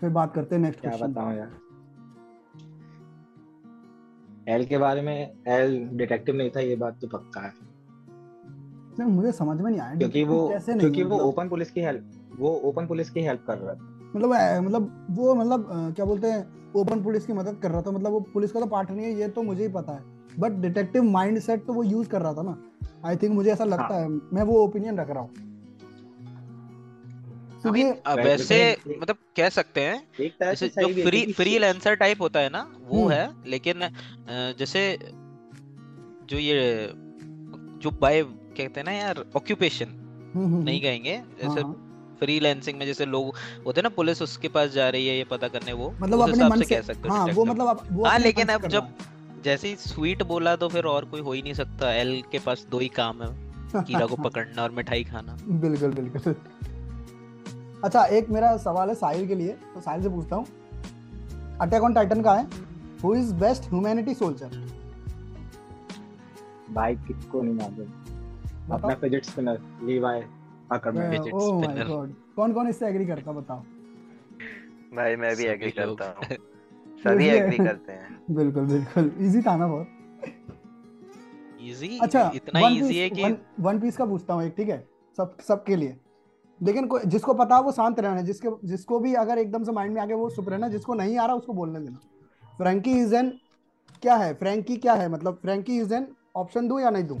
फिर 0.00 0.10
बात 0.10 0.34
करते 0.34 0.54
हैं 0.54 0.62
नेक्स्ट 0.62 0.80
क्वेश्चन 0.80 1.12
बताऊँ 1.12 1.36
यार? 1.36 1.50
एल 4.48 4.64
के 4.66 4.78
बारे 4.78 5.02
में 5.02 5.32
एल 5.48 5.88
डिटेक्टिव 5.92 6.36
नहीं 6.36 6.50
था 6.50 6.60
ये 6.60 6.76
बात 6.76 6.98
तो 7.00 7.06
पक्का 7.08 7.40
है। 7.40 7.52
नहीं 8.98 9.08
मुझे 9.08 9.32
समझ 9.32 9.60
में 9.60 9.70
नहीं 9.70 9.80
आया। 9.80 9.94
क्योंकि 9.94 10.24
वो 10.24 10.48
कैसे 10.48 10.72
नहीं 10.72 10.80
क्योंकि 10.80 11.02
वो 11.02 11.16
मतलब 11.16 11.26
ओपन 11.26 11.48
पुलिस 11.48 11.70
की 11.70 11.80
हेल्प 11.80 12.36
वो 12.38 12.54
ओपन 12.64 12.86
पुलिस 12.86 13.10
की 13.10 13.20
हेल्प 13.20 13.44
कर 13.46 13.58
रहा 13.58 13.74
था। 13.74 14.10
मतलब 14.16 14.30
मतलब 14.64 15.06
वो 15.10 15.34
मतलब 15.34 15.66
क्या 15.96 16.04
बोलते 16.04 16.26
हैं 16.26 16.72
ओपन 16.76 17.02
पुलिस 17.04 17.26
की 17.26 17.32
मदद 17.32 17.58
कर 17.62 17.70
रहा 17.70 17.82
था। 17.82 17.90
मतलब 17.90 18.12
वो 18.12 18.20
पुलिस 18.34 18.52
का 18.52 18.60
तो 18.60 18.66
पार्ट 18.66 18.90
नहीं 18.90 19.06
है 19.06 19.12
ये 19.12 19.28
तो 19.28 19.42
मुझे 19.42 19.62
ही 19.62 19.68
पता 19.68 19.92
है। 19.92 20.02
बट 20.38 20.52
डिटेक्टिव 20.52 21.02
माइंड 21.02 21.38
सेट 21.38 21.66
तो 21.66 21.72
वो 21.72 21.82
यूज़ 21.82 22.08
कर 22.08 22.22
रहा 22.22 22.34
था 22.34 22.42
ना। 22.42 22.56
आई 23.04 23.16
थिंक 23.16 23.34
मुझे 23.34 23.50
ऐसा 23.52 23.64
लगता 23.64 23.94
हाँ। 23.94 24.00
है। 24.00 24.08
मैं 24.08 24.42
वो 24.42 24.62
ओपिनियन 24.64 24.98
रख 24.98 25.10
रहा 25.10 25.22
हूँ। 25.22 25.47
क्योंकि 27.68 28.22
वैसे 28.22 28.76
मतलब 28.98 29.16
कह 29.36 29.48
सकते 29.48 29.80
हैं 29.80 30.02
जैसे 30.20 30.68
जो 30.68 30.88
फ्री 31.04 31.32
फ्रीलांसर 31.32 31.94
टाइप 31.94 32.22
होता 32.22 32.40
है 32.40 32.48
ना 32.48 32.66
वो 32.80 33.02
हम्म। 33.02 33.12
है 33.12 33.50
लेकिन 33.50 33.88
जैसे 34.58 34.98
जो 36.30 36.38
ये 36.38 36.88
जो 37.82 37.90
बाय 37.90 38.22
कहते 38.22 38.80
हैं 38.80 38.84
ना 38.84 38.92
यार 38.92 39.24
ऑक्यूपेशन 39.36 39.84
हम्म 40.34 40.46
हम्म 40.46 40.62
नहीं 40.64 40.80
कहेंगे 40.80 41.14
हाँ 41.14 41.26
जैसे 41.42 41.60
हाँ। 41.60 42.16
फ्रीलांसिंग 42.20 42.78
में 42.78 42.86
जैसे 42.86 43.06
लोग 43.06 43.36
होते 43.66 43.80
हैं 43.80 43.82
ना 43.82 43.88
पुलिस 43.88 44.22
उसके 44.22 44.48
पास 44.48 44.70
जा 44.70 44.88
रही 44.88 45.06
है 45.08 45.16
ये 45.16 45.24
पता 45.24 45.48
करने 45.48 45.72
वो 45.72 45.94
मतलब 46.00 46.20
उस 46.20 46.28
हिसाब 46.28 46.54
से 46.54 46.64
से 46.64 46.74
कह 46.74 46.82
सकते 46.82 47.08
हो 47.08 47.14
हाँ 47.14 47.26
वो 47.26 47.44
मतलब 47.44 48.06
हाँ 48.06 48.18
लेकिन 48.18 48.48
अब 48.48 48.66
जब 48.66 48.94
जैसे 49.44 49.68
ही 49.68 49.76
स्वीट 49.76 50.22
बोला 50.22 50.56
तो 50.56 50.68
फिर 50.68 50.84
और 50.84 51.04
कोई 51.04 51.20
हो 51.20 51.32
ही 51.32 51.42
नहीं 51.42 51.54
सकता 51.54 51.92
एल 51.94 52.22
के 52.32 52.38
पास 52.38 52.66
दो 52.70 52.78
ही 52.78 52.88
काम 52.88 53.22
है 53.22 53.48
कीड़ा 53.74 54.06
को 54.06 54.16
पकड़ना 54.16 54.62
और 54.62 54.70
मिठाई 54.70 55.04
खाना। 55.04 55.36
बिल्कुल 55.42 55.90
बिल्कुल। 55.90 56.34
अच्छा 57.84 58.04
एक 58.04 58.28
मेरा 58.30 58.56
सवाल 58.56 58.88
है 58.88 58.94
साहिल 58.94 59.26
के 59.28 59.34
लिए। 59.34 59.52
तो 59.74 59.80
साहिल 59.80 60.02
से 60.02 60.08
पूछता 60.08 60.36
हूँ। 60.36 60.46
अटैक 61.60 61.82
ऑन 61.82 61.94
टाइटन 61.94 62.22
का 62.22 62.34
है। 62.34 62.46
Who 63.02 63.14
is 63.14 63.34
best 63.34 63.70
humanity 63.70 64.14
soldier 64.14 64.50
भाई 66.70 66.94
किसको 67.06 67.42
नहीं 67.42 67.54
मालूम। 67.54 68.72
अपना 68.72 68.94
fidget 68.94 69.24
spinner 69.24 69.60
Levi 69.84 70.20
Ackerman 70.72 71.12
Fidget 71.12 71.32
oh 71.34 71.60
my 71.60 71.84
God 71.84 72.12
कौन 72.36 72.52
कौन 72.52 72.68
इससे 72.68 72.86
एग्री 72.88 73.06
करता 73.06 73.32
बताओ। 73.32 73.60
भाई 74.96 75.16
मैं 75.16 75.34
भी 75.36 75.44
एग्री 75.44 75.70
करता 75.70 76.04
हूँ। 76.08 76.36
सभी 77.04 77.28
एग्री 77.28 77.56
करते 77.58 77.92
हैं। 77.92 78.34
बिल्कुल 78.36 78.64
बिल्कुल। 78.66 79.10
इजी 79.26 79.42
था 79.42 79.56
ना 79.56 79.66
बहुत। 79.66 79.86
इजी 81.60 81.98
अच्छा 82.02 82.30
इतना 82.34 82.68
इजी 82.68 82.98
है 82.98 83.08
कि 83.10 83.22
वन 83.22 83.36
वन 83.60 83.78
पीस 83.80 83.96
का 83.96 84.04
पूछता 84.06 84.34
हूँ 84.34 84.42
एक 84.44 84.54
ठीक 84.56 84.68
है? 84.68 84.86
सब 85.18 85.36
सबके 85.48 85.76
लिए। 85.76 85.96
लेकिन 86.60 86.88
जिसको 87.06 87.34
पता 87.34 87.56
है 87.56 87.62
वो 87.62 87.72
शांत 87.72 88.00
रहना 88.00 88.22
जिसके 88.22 88.48
जिसको 88.68 88.98
भी 89.00 89.14
अगर 89.14 89.38
एकदम 89.38 89.64
से 89.64 89.72
माइंड 89.72 89.94
में 89.94 90.00
आगे 90.02 90.14
वो 90.14 90.30
चुप 90.30 90.48
रहना 90.48 90.68
जिसको 90.68 90.94
नहीं 90.94 91.18
आ 91.18 91.26
रहा 91.26 91.36
उसको 91.36 91.52
बोलने 91.52 91.80
देना। 91.80 91.98
फ्रैंकी 92.56 92.92
इज़ 93.00 93.14
एन 93.14 93.30
क्या 94.02 94.14
है? 94.16 94.32
फ्रैंकी 94.34 94.76
क्या 94.76 94.94
है? 94.94 95.08
मतलब 95.08 95.38
फ्रैंकी 95.42 95.78
इज़ 95.80 95.94
एन 95.94 96.06
ऑप्शन 96.36 96.68
दूँ 96.68 96.80
या 96.80 96.90
नहीं 96.90 97.04
दूँ? 97.04 97.18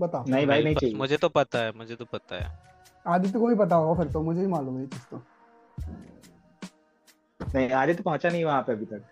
बताओ। 0.00 0.24
नहीं 0.28 0.46
भाई 0.46 0.62
नहीं 0.62 0.74
चाहिए 0.74 0.96
मुझे 0.96 1.16
तो 1.16 1.28
पता 1.28 1.58
है 1.58 1.72
मुझे 1.76 1.94
तो 1.94 2.04
पता 2.04 2.36
है। 2.36 2.50
आदित्य 3.06 3.38
को 3.38 3.46
भी 3.46 3.54
पता 3.54 3.76
होगा 3.76 4.02
फिर 4.02 4.12
तो 4.12 4.22
मुझे 4.22 4.40
ही 4.40 4.46
मालूम 4.46 4.78
है 4.78 4.86
चीज़ 4.86 5.02
तो। 5.10 5.22
नहीं 7.40 7.70
आदित्य 7.70 7.98
तो 7.98 8.04
पहुँचा 8.04 8.28
नहीं 8.28 8.44
वहाँ 8.44 8.62
पे 8.62 8.72
अभी 8.72 8.84
तक। 8.84 9.02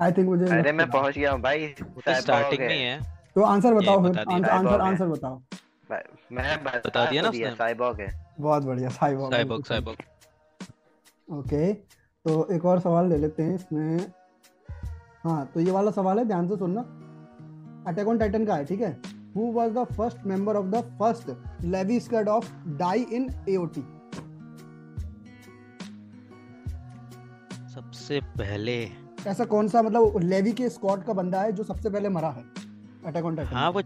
आई 0.00 0.12
थिंक 0.12 0.28
मुझे 0.28 0.46
अरे 0.48 0.72
मैं 0.72 0.90
पहुँच 0.90 1.18
गया 1.18 1.30
हूँ 1.32 1.40
भाई 1.40 1.74
स्टार्टिंग 2.10 2.60
में 2.60 2.78
है। 2.78 3.00
तो 3.34 3.42
आंसर 3.44 3.74
बताओ 3.74 4.02
फिर 4.02 4.18
आंसर 4.50 4.80
आंसर 4.80 5.06
बताओ। 5.06 5.40
भाई, 5.90 6.02
मैं 6.32 6.62
बता 6.64 6.78
बता 6.78 7.04
दिया 7.10 7.22
ना 7.22 7.28
तो 7.28 7.36
उसने? 7.36 7.50
साइबॉग 7.56 8.00
है। 8.00 8.08
बहुत 8.40 8.62
बढ़िया 8.64 8.88
साइबॉग 8.88 9.32
साइबॉग 9.32 9.64
साइबॉग 9.66 9.96
ओके 11.28 11.72
तो 12.24 12.46
एक 12.52 12.64
और 12.64 12.80
सवाल 12.80 13.08
ले 13.08 13.16
लेते 13.16 13.42
हैं 13.42 13.54
इसमें। 13.54 14.12
हाँ 15.24 15.44
तो 15.54 15.60
ये 15.60 15.70
वाला 15.70 15.90
सवाल 15.90 16.18
है 16.18 16.24
ध्यान 16.24 16.48
से 16.48 16.56
सुनना। 16.56 16.80
अटैक 17.90 18.08
ऑन 18.08 18.18
टाइटन 18.18 18.44
का 18.46 18.54
है 18.54 18.64
ठीक 18.64 18.80
है? 18.80 18.90
Who 19.36 19.52
was 19.52 19.72
the 19.72 19.84
first 19.92 20.26
member 20.26 20.56
of 20.56 20.66
the 20.66 20.82
first 20.98 21.64
Levi 21.64 21.98
squad 22.00 22.28
of 22.28 22.52
die 22.78 23.02
in 23.12 23.28
AOT 23.48 23.82
सबसे 27.74 28.20
पहले। 28.38 28.76
ऐसा 29.26 29.44
कौन 29.44 29.68
सा 29.68 29.82
मतलब 29.82 30.20
लेवी 30.22 30.52
के 30.52 30.68
स्क्वाड 30.68 31.02
का 31.04 31.12
बंदा 31.12 31.40
है 31.42 31.52
जो 31.52 31.64
सबसे 31.64 31.90
पहले 31.90 32.08
मरा 32.08 32.30
है? 32.30 32.44
अटैक 33.06 33.24
ऑन 33.24 33.36
टाइटन 33.36 33.56
हाँ 33.56 33.70
वो 33.70 33.82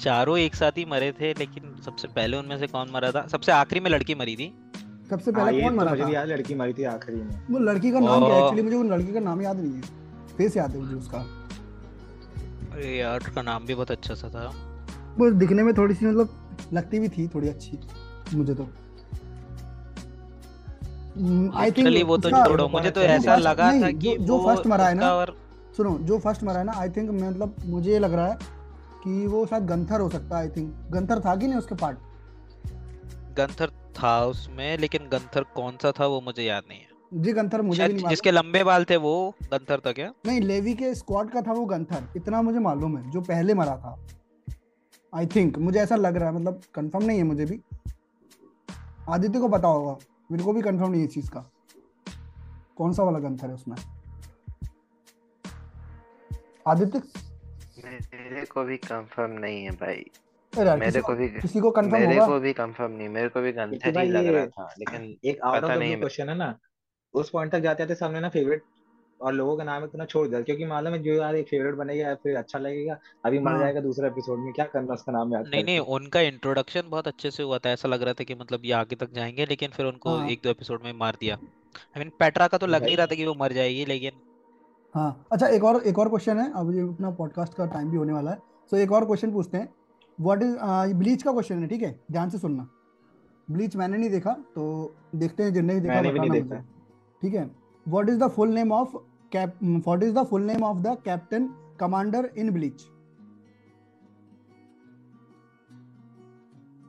चारों 0.00 0.38
एक 0.38 0.54
साथ 0.54 0.70
ही 0.70 0.84
मरे 0.84 1.12
थे 1.12 1.32
लेकिन 1.32 1.82
सबसे 1.84 2.08
पहले 2.08 2.36
उनमें 2.36 2.58
से 2.58 2.66
कौन 2.66 2.90
मरा 2.94 3.10
था? 3.10 3.26
सबसे 3.26 3.52
आखिरी 3.52 3.80
में 3.80 3.90
लड़की 3.90 4.14
मरी 4.14 4.36
थी। 4.36 4.72
सबसे 5.10 5.30
हाँ 5.30 5.44
पहले 5.44 5.62
कौन 5.62 5.70
तो 5.70 5.84
मरा 5.84 6.06
था? 6.06 6.10
याद 6.10 6.28
लड़की 6.28 6.54
मरी 6.54 6.72
थी 6.72 6.84
आखिरी 6.84 7.16
में। 7.16 7.42
वो 7.50 7.58
लड़की 7.58 7.92
का 7.92 8.00
नाम 8.00 8.26
क्या 8.26 8.36
एक्चुअली 8.36 8.62
मुझे 8.62 8.76
वो 8.76 8.82
लड़की 8.82 9.12
का 9.12 9.20
नाम 9.20 9.42
याद 9.42 9.60
नहीं 9.60 9.72
है। 9.72 9.80
फेस 10.36 10.56
याद 10.56 10.70
है 10.70 10.82
मुझे 10.82 10.94
उसका। 10.94 11.18
अरे 12.72 12.98
यार 12.98 13.20
उसका 13.20 13.42
नाम 13.42 13.66
भी 13.66 13.74
बहुत 13.74 13.90
अच्छा 13.90 14.14
सा 14.14 14.28
था। 14.28 14.52
वो 15.18 15.30
दिखने 15.30 15.62
में 15.62 15.74
थोड़ी 15.74 15.94
सी 15.94 16.06
मतलब 16.06 16.50
लगती 16.72 16.98
भी 16.98 17.08
थी 17.08 17.28
थोड़ी 17.28 17.48
अच्छी 17.48 17.78
मुझे 18.34 18.54
तो। 18.54 18.62
आई 21.58 21.70
थिंक 21.70 22.06
वो 22.06 22.16
तो 22.16 22.30
छोड़ो 22.30 22.68
मुझे 22.68 22.90
तो 22.90 23.00
ऐसा 23.00 23.36
लगा 23.36 23.72
था 23.72 23.90
कि 23.90 24.16
जो- 24.16 24.48
first 24.48 24.66
मरा 24.66 24.86
है 24.86 24.94
ना, 24.94 25.24
सुनो 25.76 25.98
जो 25.98 26.18
फ़र्स्ट 26.18 26.44
मरा 26.44 26.58
है 26.58 26.64
ना 26.64 26.72
आई 26.76 26.88
थिंक 26.88 27.10
मतलब 27.10 27.54
मुझे 27.64 27.92
ये 27.92 27.98
लग 27.98 28.12
रहा 28.12 28.28
है 28.28 28.59
कि 29.04 29.26
वो 29.26 29.44
शायद 29.46 29.66
गंथर 29.66 30.00
हो 30.00 30.08
सकता 30.10 30.38
है 30.38 30.42
आई 30.42 30.48
थिंक 30.56 30.74
गंथर 30.90 31.20
था 31.20 31.34
कि 31.36 31.46
नहीं 31.46 31.58
उसके 31.58 31.74
पार्ट 31.74 31.98
गंथर 33.36 33.70
था 33.98 34.24
उसमें 34.26 34.76
लेकिन 34.78 35.08
गंथर 35.08 35.44
कौन 35.54 35.76
सा 35.82 35.92
था 35.92 36.06
वो 36.06 36.20
मुझे 36.20 36.42
याद 36.42 36.62
नहीं 36.68 36.78
है। 36.78 36.88
जी 37.12 37.32
गंथर 37.32 37.62
मुझे 37.62 37.86
भी 37.86 37.94
नहीं 37.94 38.08
जिसके 38.08 38.30
लंबे 38.30 38.62
बाल 38.64 38.84
थे 38.84 38.96
वो 38.96 39.12
गंथर 39.44 39.80
था 39.86 39.92
क्या? 39.92 40.12
नहीं 40.26 40.40
लेवी 40.40 40.74
के 40.74 40.94
स्क्वाड 40.94 41.30
का 41.30 41.42
था 41.42 41.52
वो 41.52 41.64
गंथर। 41.66 42.04
इतना 42.16 42.42
मुझे 42.42 42.58
मालूम 42.58 42.96
है 42.98 43.10
जो 43.10 43.20
पहले 43.20 43.54
मरा 43.54 43.76
था। 43.76 43.96
आई 45.12 45.26
थिंक 45.26 45.58
मुझे 45.58 45.78
ऐसा 45.80 45.96
लग 45.96 46.16
रहा 46.16 46.28
है 46.28 46.34
मतलब 46.34 46.60
कंफर्म 46.74 47.04
नहीं 47.04 47.18
है 47.18 47.24
मुझे 47.24 47.44
भी। 47.44 47.60
आदित्य 49.08 49.40
को 49.40 49.48
पता 49.48 49.68
होगा 49.68 49.96
मेरे 50.32 50.44
को 50.44 50.52
भी 50.52 50.62
कंफर्म 50.62 50.90
नहीं 50.90 51.00
है 51.00 51.06
इस 51.06 51.14
चीज़ 51.14 51.30
का। 51.30 51.44
कौन 52.76 52.92
सा 52.92 53.02
वाला 53.02 53.18
गंथर 53.18 53.48
है 53.48 53.54
उसमें? 53.54 53.76
आदित्य? 56.68 57.02
मेरे 57.84 58.44
को 58.44 58.64
भी 58.64 58.76
कंफर्म 58.76 59.30
नहीं 59.30 59.64
है 59.64 59.70
भाई। 59.70 60.04
अरे 60.58 60.70
मेरे 60.70 60.86
किसी 60.86 61.00
को 61.00 61.06
को 61.06 61.14
भी 61.14 61.28
किसी 61.28 61.60
को 61.60 61.70
कंफर्म 61.70 62.08
मेरे 62.08 62.26
को 62.26 62.40
भी 62.40 62.52
कंफर्म 62.52 62.92
नहीं 62.92 63.08
मेरे 63.08 63.28
को 63.28 63.40
भी 63.40 63.52
गंथर 63.52 64.00
ही 64.00 64.08
लग 64.08 64.26
रहा 64.26 64.46
था 64.46 64.74
लेकिन 64.78 65.16
एक 65.24 65.40
आउट 65.40 65.64
ऑफ़ 65.64 65.72
द 65.72 65.82
क्वेश्चन 65.82 66.28
है 66.28 66.36
ना 66.36 66.58
उस 67.14 67.30
पॉइंट 67.30 67.52
तक 67.52 67.58
जाते 67.58 67.82
जाते 67.82 67.94
सामने 67.94 68.20
ना 68.20 68.28
फेवरेट 68.28 68.62
और 69.20 69.32
लोगों 69.32 69.56
का 69.56 69.64
नाम 69.64 69.84
इतना 69.84 70.04
छोड़ 70.04 70.28
दिया 70.28 70.40
क्योंकि 70.40 70.64
मालूम 70.64 70.92
है 70.92 71.02
जो 71.02 71.12
यार 71.12 71.36
एक 71.36 71.48
फेवरेट 71.48 71.74
बनेगा 71.74 72.08
या 72.08 72.14
फिर 72.14 72.36
अच्छा 72.36 72.58
लगेगा 72.58 72.98
अभी 73.24 73.38
मर 73.38 73.50
हाँ। 73.50 73.60
जाएगा 73.60 73.80
दूसरे 73.80 74.06
एपिसोड 74.06 74.38
में 74.38 74.52
क्या 74.52 74.64
करना 74.64 74.94
उसका 74.94 75.12
नाम 75.12 75.32
याद 75.32 75.46
नहीं 75.46 75.64
नहीं 75.64 75.78
उनका 75.78 76.20
इंट्रोडक्शन 76.20 76.82
बहुत 76.86 77.08
अच्छे 77.08 77.30
से 77.30 77.42
हुआ 77.42 77.58
था 77.58 77.70
ऐसा 77.70 77.88
लग 77.88 78.02
रहा 78.02 78.12
था 78.12 78.24
कि 78.24 78.34
मतलब 78.34 78.60
ये 78.64 78.72
आगे 78.72 78.96
तक 78.96 79.12
जाएँगे 79.12 79.46
लेकिन 79.46 79.70
फिर 79.70 79.86
उनको 79.86 80.16
हाँ। 80.16 80.28
एक 80.28 80.40
दो 80.44 80.50
एपिसोड 80.50 80.82
में 80.84 80.92
मार 80.92 81.16
दिया। 81.20 81.34
आई 81.34 81.98
मीन 81.98 82.08
पेट्रा 82.08 82.46
का 82.46 82.58
तो 82.58 82.66
लग 82.66 82.84
नहीं 82.84 82.96
रहा 82.96 83.06
था 83.06 83.14
कि 83.14 83.26
वो 83.26 83.34
मर 83.34 83.52
जाएगी 83.52 83.84
लेकिन 83.84 84.12
हाँ। 84.94 85.24
अच्छा 85.32 85.46
एक 85.46 85.64
और 85.64 85.82
एक 85.86 85.98
और 85.98 86.08
क्वेश्चन 86.08 86.38
है। 86.38 86.50
अब 86.56 86.72
ये 86.74 86.80
अपना 86.82 87.10
पॉडकास्ट 87.18 87.54
का 87.54 87.66
टाइम 87.66 87.90
भी 87.90 87.96
होने 87.96 88.12
वाला 88.12 88.30
है। 88.30 88.38
सो 88.70 88.76
एक 88.76 88.92
और 88.92 89.04
क्वेश्चन 89.06 89.32
पूछते 89.32 89.58
हैं। 89.58 89.68
व्हाट 90.18 90.42
इज़ 90.42 90.56
ब्लीच 90.96 91.22
का 91.22 91.32
क्वेश्चन 91.32 91.62
है 91.62 91.68
ठीक 91.68 91.82
है? 91.82 91.98
ध्यान 92.12 92.30
से 92.30 92.38
सुनना। 92.38 92.66
ब्लीच 93.48 93.76
मैंने 93.76 93.96
नहीं 93.96 94.10
देखा 94.10 94.32
तो 94.54 94.94
देखते 95.14 95.42
हैं 95.42 95.52
जिनने 95.54 95.74
भी 95.74 95.80
देखा 95.80 95.94
मैंने 95.94 96.10
भी 96.12 96.18
नहीं 96.18 96.42
देखा। 96.42 96.60
ठीक 97.22 97.34
है। 97.34 97.50
What 97.86 98.08
is 98.08 98.18
the 98.18 98.28
full 98.30 98.48
name 98.54 98.72
of 98.72 98.96
cap 99.32 99.54
what 99.62 100.02
is 100.02 100.14
the 100.14 100.24
full 100.26 100.42
name 100.42 100.64
of 100.64 100.78
the 100.78 100.96
captain 101.04 101.48
commander 101.80 102.30
in 102.38 102.50
Bleach 102.52 102.82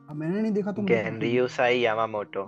अब 0.09 0.15
मैंने 0.15 0.41
नहीं 0.41 0.51
देखा 0.51 0.71
तो 0.71 0.81
मुझे 0.81 0.93
कैसे 0.93 1.09
गेनरियो 1.09 1.47
साई 1.47 1.79
यामामोटो 1.79 2.43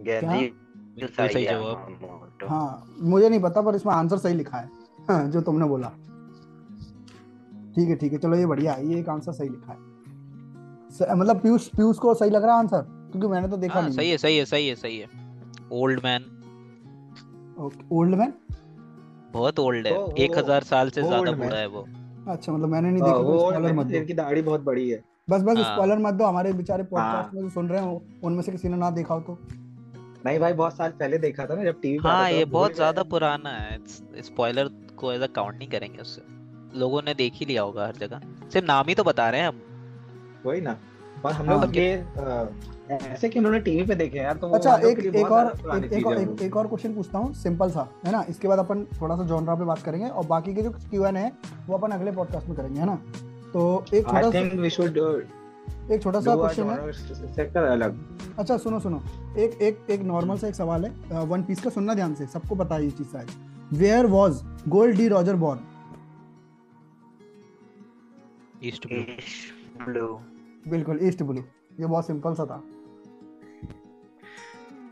गेनरियो 0.00 1.06
साई 1.08 1.44
यामामोटो 1.44 2.46
हाँ 2.46 2.96
मुझे 3.00 3.28
नहीं 3.28 3.40
पता 3.40 3.62
पर 3.62 3.74
इसमें 3.74 3.92
आंसर 3.94 4.18
सही 4.18 4.34
लिखा 4.34 4.58
है। 4.58 4.77
हाँ, 5.08 5.26
जो 5.30 5.40
तुमने 5.40 5.66
बोला। 5.66 5.88
ठीक 7.74 7.88
है 7.88 7.94
ठीक 7.96 8.12
है 8.12 8.18
चलो 8.18 8.36
ये 8.36 8.46
बढ़िया 8.46 8.72
है 8.72 8.86
ये 8.86 8.98
एक 9.00 9.08
आंसर 9.08 9.32
सही 9.32 9.48
लिखा 9.48 9.72
है। 9.72 9.78
स- 10.90 11.16
मतलब 11.16 11.40
पीयूष 11.40 11.68
पीयूष 11.68 11.98
को 11.98 12.14
सही 12.14 12.30
लग 12.30 12.44
रहा 12.44 12.52
है 12.52 12.58
आंसर 12.58 12.80
क्योंकि 13.12 13.28
मैंने 13.28 13.48
तो 13.48 13.56
देखा 13.56 13.74
हाँ 13.74 13.82
नहीं 13.82 13.96
सही 13.96 14.10
है 14.10 14.16
सही 14.18 14.36
है 14.38 14.44
सही 14.44 14.68
है 14.68 14.74
सही 14.74 14.98
है। 14.98 15.06
ओल्ड 15.72 16.00
मैन 16.04 16.24
ओल्ड 17.92 18.14
मैन 18.14 18.32
बहुत 19.32 19.58
ओल्ड 19.58 19.86
है। 19.86 19.92
ओ 19.98 20.10
एक 20.18 20.38
हज़ार 20.38 20.62
साल 20.64 20.90
से 20.90 21.02
ज़्यादा 21.02 21.32
बूढ़ा 21.32 21.56
है 21.56 21.66
वो। 21.66 21.86
अच्छा 22.28 22.52
मतलब 22.52 22.68
मैंने 22.68 22.90
नहीं 22.90 23.02
हाँ, 23.02 23.12
देखा 23.12 23.22
वो 23.22 23.32
तो 23.32 23.48
स्पॉइलर 23.48 23.72
मत 23.72 23.86
दो। 23.86 23.96
इनकी 23.98 24.14
दाढ़ी 24.14 24.42
बहुत 24.42 24.60
बड़ी 24.60 24.88
है। 24.90 25.02
बस 25.30 25.42
बस 25.42 25.58
स्पॉइलर 25.58 25.98
मत 25.98 26.14
दो 26.14 26.24
हमारे 26.24 26.52
बेचारे 26.52 26.82
पॉडकास्ट 26.82 27.34
में 27.34 27.42
जो 27.42 27.48
सुन 27.50 27.68
रहे 27.68 27.80
हो 27.80 28.02
उनमें 28.24 28.42
से 28.42 28.52
किसी 28.52 28.68
ने 28.68 28.76
ना 28.76 28.90
देखा 28.90 29.14
हो 29.14 29.20
तो। 29.20 29.38
नहीं 30.26 30.38
भाई 30.40 30.52
बहुत 30.52 30.76
साल 30.76 30.90
पहले 30.90 31.18
देखा 31.18 31.46
था 31.46 31.54
ना 31.54 31.64
जब 31.64 31.80
टीवी 31.80 31.98
हाँ 31.98 32.30
ये 32.30 32.44
बहुत 32.44 32.74
ज़्यादा 32.74 33.02
पुराना 33.02 33.50
है। 33.50 33.78
स्पॉइलर 34.22 34.70
को 34.98 35.12
एज 35.12 35.22
अ 35.22 35.26
काउंट 35.34 35.58
नहीं 35.58 35.68
करेंगे 35.68 36.00
उससे। 36.00 36.22
लोगों 36.78 37.02
ने 37.02 37.14
देख 37.14 37.34
ही 37.34 37.46
लिया 37.46 37.62
होगा 37.62 37.86
हर 37.86 37.96
जगह। 37.96 38.20
सिर्फ़ 38.52 38.66
नाम 38.66 38.84
ही 38.88 38.94
तो 38.94 39.04
बता 39.04 39.28
रहे 39.30 39.40
हैं 39.40 39.48
हम। 39.48 39.60
वही 40.46 40.60
ना। 40.60 40.76
और 41.24 41.32
हम 41.32 41.48
हाँ 41.48 41.60
लोग 41.60 41.76
ये 41.76 42.04
ऐसे 42.90 43.28
कि 43.28 43.38
उन्होंने 43.38 43.58
टीवी 43.60 43.82
पे 43.86 43.94
देखे 43.94 44.18
यार 44.18 44.36
तो 44.36 44.48
अच्छा 44.50 44.74
एक 44.88 44.98
एक 44.98 45.30
और 45.32 45.46
एक 45.76 45.92
एक 45.92 46.06
और 46.06 46.18
एक, 46.18 46.42
एक 46.42 46.56
और 46.56 46.66
क्वेश्चन 46.66 46.94
पूछता 46.94 47.18
हूँ 47.18 47.32
सिंपल 47.34 47.70
सा 47.70 47.88
है 48.06 48.12
ना? 48.12 48.24
इसके 48.28 48.48
बाद 48.48 48.58
अपन 48.58 48.84
थोड़ा 49.00 49.16
सा 49.16 49.24
जॉनरा 49.24 49.54
पे 49.54 49.64
बात 49.64 49.82
करेंगे 49.82 50.08
और 50.08 50.26
बाकी 50.26 50.54
के 50.54 50.62
जो 50.62 50.70
क्यू 50.70 51.04
एन 51.06 51.16
है 51.16 51.32
वो 51.66 51.76
अपन 51.76 51.92
अगले 51.92 52.12
पॉडकास्ट 52.12 52.48
में 52.48 52.56
करेंगे 52.56 52.80
है 52.80 52.86
ना? 52.86 52.94
तो 53.52 53.84
एक 53.94 54.06
आई 54.06 54.22
छोटा 54.22 54.30
सा 54.30 54.38
थिंक 54.38 54.52
वी 54.54 54.70
शुड 54.70 54.98
एक 55.92 56.02
छोटा 56.02 56.20
सा 56.20 56.34
क्वेश्चन 56.36 56.70
है। 56.70 57.32
सेक्टर 57.34 57.64
अलग। 57.64 57.98
अच्छा 58.38 58.56
सुनो 58.58 58.80
सुनो। 58.80 59.02
एक 59.38 59.62
एक 59.62 59.90
एक 59.90 60.02
नॉर्मल 60.04 60.38
सा 60.38 60.48
एक 60.48 60.54
सवाल 60.54 60.84
है। 60.84 61.24
वन 61.26 61.42
पीस 61.42 61.60
का 61.60 61.70
सुनना 61.70 61.94
ध्यान 61.94 62.14
से 62.14 62.26
सबको 62.28 62.54
पता 62.54 62.74
है 62.74 62.84
ये 62.84 62.90
चीज़ 62.90 63.08
शायद। 63.08 63.28
Where 63.74 64.06
was 64.06 64.42
Gold 64.68 64.96
D 64.96 65.08
Roger 65.08 65.36
born 65.36 65.60
East 68.64 68.86
Blue 69.84 70.06
बिल्कुल 70.68 70.98
ईस्ट 71.02 71.22
ब्लू 71.22 71.42
ये 71.80 71.86
बहुत 71.86 72.06
सिंपल 72.06 72.34
सा 72.34 72.44
था। 72.46 72.62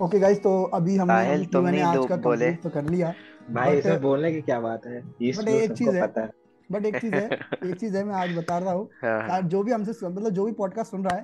ओके 0.01 0.19
गाइस 0.19 0.43
तो 0.43 0.63
अभी 0.75 0.97
हमने 0.97 1.35
हम 1.35 1.45
तुम 1.53 1.67
आज 1.67 2.07
का 2.07 2.17
कंप्लीट 2.17 2.63
तो 2.63 2.71
कर 2.71 2.85
लिया। 2.85 3.13
भाई 3.51 3.77
इसमें 3.79 4.01
बोलने 4.03 4.33
की 4.33 4.41
क्या 4.43 4.59
बात 4.61 4.87
है? 4.87 5.03
ईस्ट 5.23 5.43
ब्लू 5.43 5.53
एक 5.53 5.73
चीज़ 5.73 5.91
सबको 5.91 6.07
पता 6.07 6.21
है। 6.21 6.31
बट 6.71 6.87
एक 6.87 6.97
चीज़ 6.97 7.15
है 7.15 7.25
एक 7.65 7.75
चीज़ 7.81 7.97
है 7.97 8.03
मैं 8.05 8.15
आज 8.15 8.37
बता 8.37 8.59
रहा 8.59 8.73
हूँ। 8.73 8.89
हाँ। 9.03 9.41
जो 9.43 9.63
भी 9.63 9.73
हमसे 9.73 10.07
मतलब 10.09 10.31
जो 10.31 10.45
भी 10.45 10.53
पॉडकास्ट 10.53 10.91
सुन 10.91 11.05
रहा 11.05 11.17
है 11.17 11.23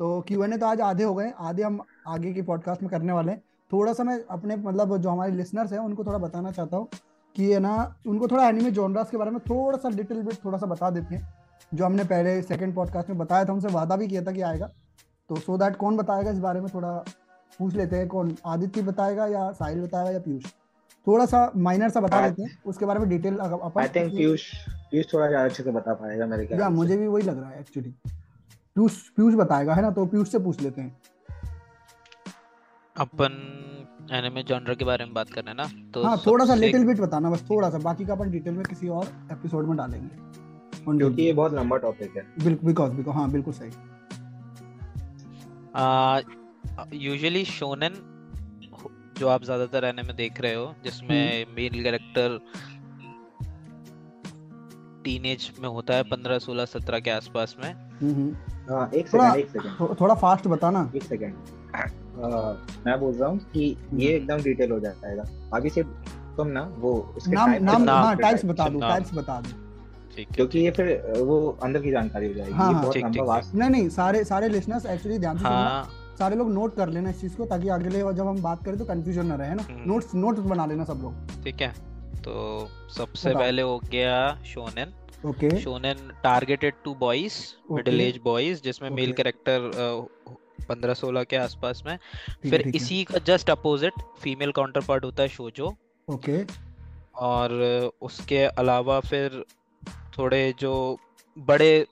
तो 0.00 0.20
क्यू 0.28 0.44
एन 0.44 0.52
ए 0.52 0.56
तो 0.56 0.66
आज 0.66 0.80
आधे 0.80 1.04
हो 1.04 1.14
गए 1.14 1.32
आधे 1.40 1.62
हम 1.62 1.80
आगे 2.08 2.32
की 2.32 2.42
पॉडकास्ट 2.42 2.82
में 2.82 2.90
करने 2.90 3.12
वाले 3.12 3.32
हैं। 3.32 3.42
थोड़ा 3.70 3.92
सा 3.92 4.04
मैं 4.04 4.18
अपने 4.30 4.56
मतलब 4.56 4.96
जो 4.96 5.10
हमारे 5.10 5.32
लिसनर्स 5.32 5.72
हैं 5.72 5.78
उनको 5.78 6.04
थोड़ा 6.04 6.18
बताना 6.18 6.50
चाहता 6.50 6.76
हूँ 6.76 6.88
कि 7.36 7.52
है 7.52 7.58
ना 7.60 7.74
उनको 8.06 8.28
थोड़ा 8.28 8.48
एनिमे 8.48 8.70
जॉनरास 8.70 9.10
के 9.10 9.16
बारे 9.16 9.30
में 9.30 9.40
थोड़ा 9.40 9.78
सा 9.78 9.90
डिटेल 9.90 10.22
बिट 10.22 10.44
थोड़ा 10.44 10.58
सा 10.58 10.66
बता 10.66 10.90
देते 10.90 11.14
हैं। 11.14 11.28
जो 11.74 11.84
हमने 11.84 12.04
पहले 12.04 12.40
सेकंड 12.42 12.74
पॉडकास्ट 12.74 13.08
में 13.08 13.18
बताया 13.18 13.44
था 13.44 13.52
उनसे 13.52 13.68
वादा 13.68 13.96
भी 13.96 14.08
किया 14.08 14.22
था 14.22 14.32
कि 14.32 14.40
आएगा। 14.42 14.66
तो 15.30 15.36
सो 15.36 15.56
दैट 15.58 15.76
कौन 15.76 15.96
बताएगा 15.96 16.30
इस 16.30 16.38
बारे 16.38 16.60
में 16.60 16.68
थोड़ा 16.74 16.92
पूछ 17.58 17.74
लेते 17.74 17.96
हैं 17.96 18.08
कौन 18.08 18.34
आदित्य 18.46 18.82
बताएगा 18.82 19.26
या 19.26 19.50
साहिल 19.52 19.82
बताएगा 19.82 20.10
या 20.10 20.18
पीयूष? 20.18 20.42
थोड़ा 21.06 21.26
सा 21.26 21.50
माइनर 21.58 21.88
सा 21.90 22.00
बता 22.00 22.20
देते 22.28 22.42
हैं 22.42 22.58
उसके 22.66 22.86
बारे 22.86 23.00
में 23.00 23.08
डिटेल 23.08 23.36
अपन 23.38 23.80
आई 23.80 23.88
थिंक 23.88 24.12
पीयूष 24.12 24.42
पीयूष 24.90 25.12
थोड़ा 25.12 25.26
ज़्यादा 25.26 25.44
अच्छे 25.44 25.62
से 25.62 25.70
बता 25.72 25.94
पाएगा 25.94 26.26
मेरे 26.26 26.46
ख्याल 26.46 26.60
से। 26.60 26.68
मुझे 26.74 26.96
भी 26.96 27.06
वही 27.06 27.22
लग 27.24 27.38
रहा 27.40 27.50
है 27.50 27.60
एक्चुअली 27.60 27.90
पीयूष 27.90 28.98
पीयूष 29.10 29.34
बताएगा 29.34 29.74
है 29.74 29.82
ना? 29.82 29.90
तो 29.90 30.06
पीयूष 30.06 30.28
से 30.32 30.38
पूछ 30.38 30.60
लेते 30.62 30.80
हैं। 30.80 30.96
अपन 32.96 33.32
एनिमे 34.12 34.42
जॉनर 34.42 34.74
के 34.74 34.84
बारे 34.84 35.04
में 35.04 35.14
बात 35.14 35.30
कर 35.30 35.42
रहे 35.44 35.50
हैं 35.50 35.56
ना 35.56 35.90
तो 35.92 36.02
हाँ 36.04 36.16
थोड़ा 36.26 36.44
सा 36.44 36.54
लिटिल 36.54 36.84
बिट 36.86 37.00
बताना 37.00 37.30
बस 37.30 37.42
थोड़ा 37.50 37.70
सा 37.70 37.78
बाकी 37.80 38.04
का 38.06 38.12
अपन 38.14 38.30
डिटेल 38.30 38.54
में 38.54 38.64
किसी 38.64 38.88
और 38.90 39.06
एपिसोड 39.32 39.66
में 39.68 39.76
डालेंगे। 39.76 40.28
क्योंकि 40.84 41.22
ये 41.22 41.32
बहुत 41.32 41.52
लंबा 41.54 41.76
टॉपिक 41.78 42.16
है। 42.16 42.22
बिल्कुल 42.44 42.66
बिकॉज़ 42.66 42.92
बिकॉज़ 42.92 43.16
हाँ 43.16 43.30
बिल्कुल 43.30 43.54
सही। 43.54 43.70
यूजुअली 46.98 47.44
शोनेन 47.46 47.92
जो 49.20 49.28
आप 49.28 49.44
ज़्यादातर 49.44 49.84
एनिमे 49.84 50.12
देख 50.12 50.40
रहे 50.40 50.54
हो 50.54 50.74
जिसमें 50.84 51.46
मेल 51.56 51.82
कैरेक्टर 51.82 52.40
टीनेज 55.04 55.52
में 55.60 55.68
होता 55.68 55.94
है 55.94 56.02
15 56.02 56.38
16 56.38 56.64
17 56.64 57.00
के 57.00 57.10
आसपास 57.10 57.56
में। 57.64 57.74
हम्म, 57.74 58.14
हम्म। 58.14 58.36
हाँ 58.74 58.90
एक 58.94 59.12
थोड़ा- 59.12 59.26
सेकंड 59.26 59.44
एक 59.44 59.50
सेकंड 59.50 59.80
थो, 59.80 59.96
थोड़ा 60.00 60.14
फास्ट 60.14 60.46
बताना। 60.46 60.92
एक 60.96 61.02
सेकंड 61.02 61.34
मैं 62.86 63.00
बोल 63.00 63.14
रहा 63.14 63.28
हूँ 63.28 63.38
कि 63.38 63.76
ये 63.94 64.16
एकदम 64.16 64.36
डिटेल 64.36 64.70
हो 64.70 64.80
जाएगा। 64.80 65.24
अभी 65.54 65.70
से 65.70 65.82
तुम 66.36 66.46
ना 66.48 66.62
वो 66.78 67.14
उसके 67.16 67.30
नाम 67.30 67.50
नाम 67.50 67.60
बता 67.60 67.78
नाम 67.78 68.04
हाँ 68.04 68.16
टाइप्स 68.16 68.44
बता 68.44 68.68
दो 68.68 68.80
टाइप्स 68.80 69.14
बता 69.14 69.40
दो। 69.40 69.48
क्योंकि 70.34 70.58
ये 70.58 70.70
फिर 70.70 71.12
वो 71.18 71.58
अंदर 71.62 71.82
की 71.82 71.90
जानकारी 71.90 72.28
हो 72.28 72.34
जाएगी। 72.34 72.52
हाँ, 72.52 72.68
ये 72.68 72.74
हाँ। 72.74 72.82
बहुत 72.82 72.94
ठीक, 72.94 73.04
लंबा 73.04 73.12
ठीक, 73.12 73.22
वास्ट 73.22 73.54
नहीं 73.54 73.70
नहीं 73.70 73.88
सारे 73.88 74.24
सारे 74.24 74.48
लिसनर्स 74.48 74.86
एक्चुअली 74.86 75.18
ध्यान 75.18 75.36
से 75.36 75.42
सुनना। 75.44 75.90
सारे 76.20 76.36
लोग 76.36 76.50
नोट 76.52 76.76
कर 76.76 76.88
लेना 76.88 77.10
इस 77.10 77.20
चीज़ 77.20 77.36
को 77.36 77.44
ताकि 77.46 77.68
अगले 77.68 78.00
जब 78.14 78.26
हम 78.26 78.42
बात 78.42 78.64
करें 78.64 78.78
तो 78.78 78.84
कंफ्यूजन 78.84 79.26
ना 79.26 79.34
रहे 79.34 79.54
ना? 79.54 79.62
हम्म। 79.62 79.90
नोट्स 79.92 80.14
नोट्स 80.14 80.40
बना 80.46 80.66
लेना 80.66 80.84
सब 80.84 81.00
लोग। 81.02 81.42
ठीक 81.44 81.62
है। 81.62 81.72
तो 82.22 82.68
सबसे 82.96 83.34
पहले 83.34 83.62
हो 83.62 83.78
गया 83.90 84.16
shonen. 84.46 84.92
Okay. 85.26 85.50
Shonen 85.60 85.96
targeted 86.22 86.74
to 86.84 86.94
boys 86.94 87.34
middle 87.72 88.00
age 88.00 88.20
boys 88.24 88.62
जिसमें 88.62 88.90
मेल 88.90 89.12
कैरेक्टर 89.12 89.70
पंद्रह 90.68 90.94
सोलह 90.94 91.24
के 91.24 91.36
आसपास 91.36 91.82
में। 91.86 91.98
फिर 92.42 92.60
इसी 92.74 93.02
का 93.04 93.18
just 93.26 93.50
opposite 93.50 93.92
female 94.20 94.52
counter 94.52 94.80
part 94.80 95.04
होता 95.04 95.22
है 95.22 95.28
शोजो। 95.28 95.74
ओके। 96.08 96.44
और 97.20 97.52
उसके 98.02 98.42
अलावा 98.58 99.00
फिर 99.00 99.44
थोड़े 100.18 100.42
जो 100.58 100.72
बड़े 101.36 101.86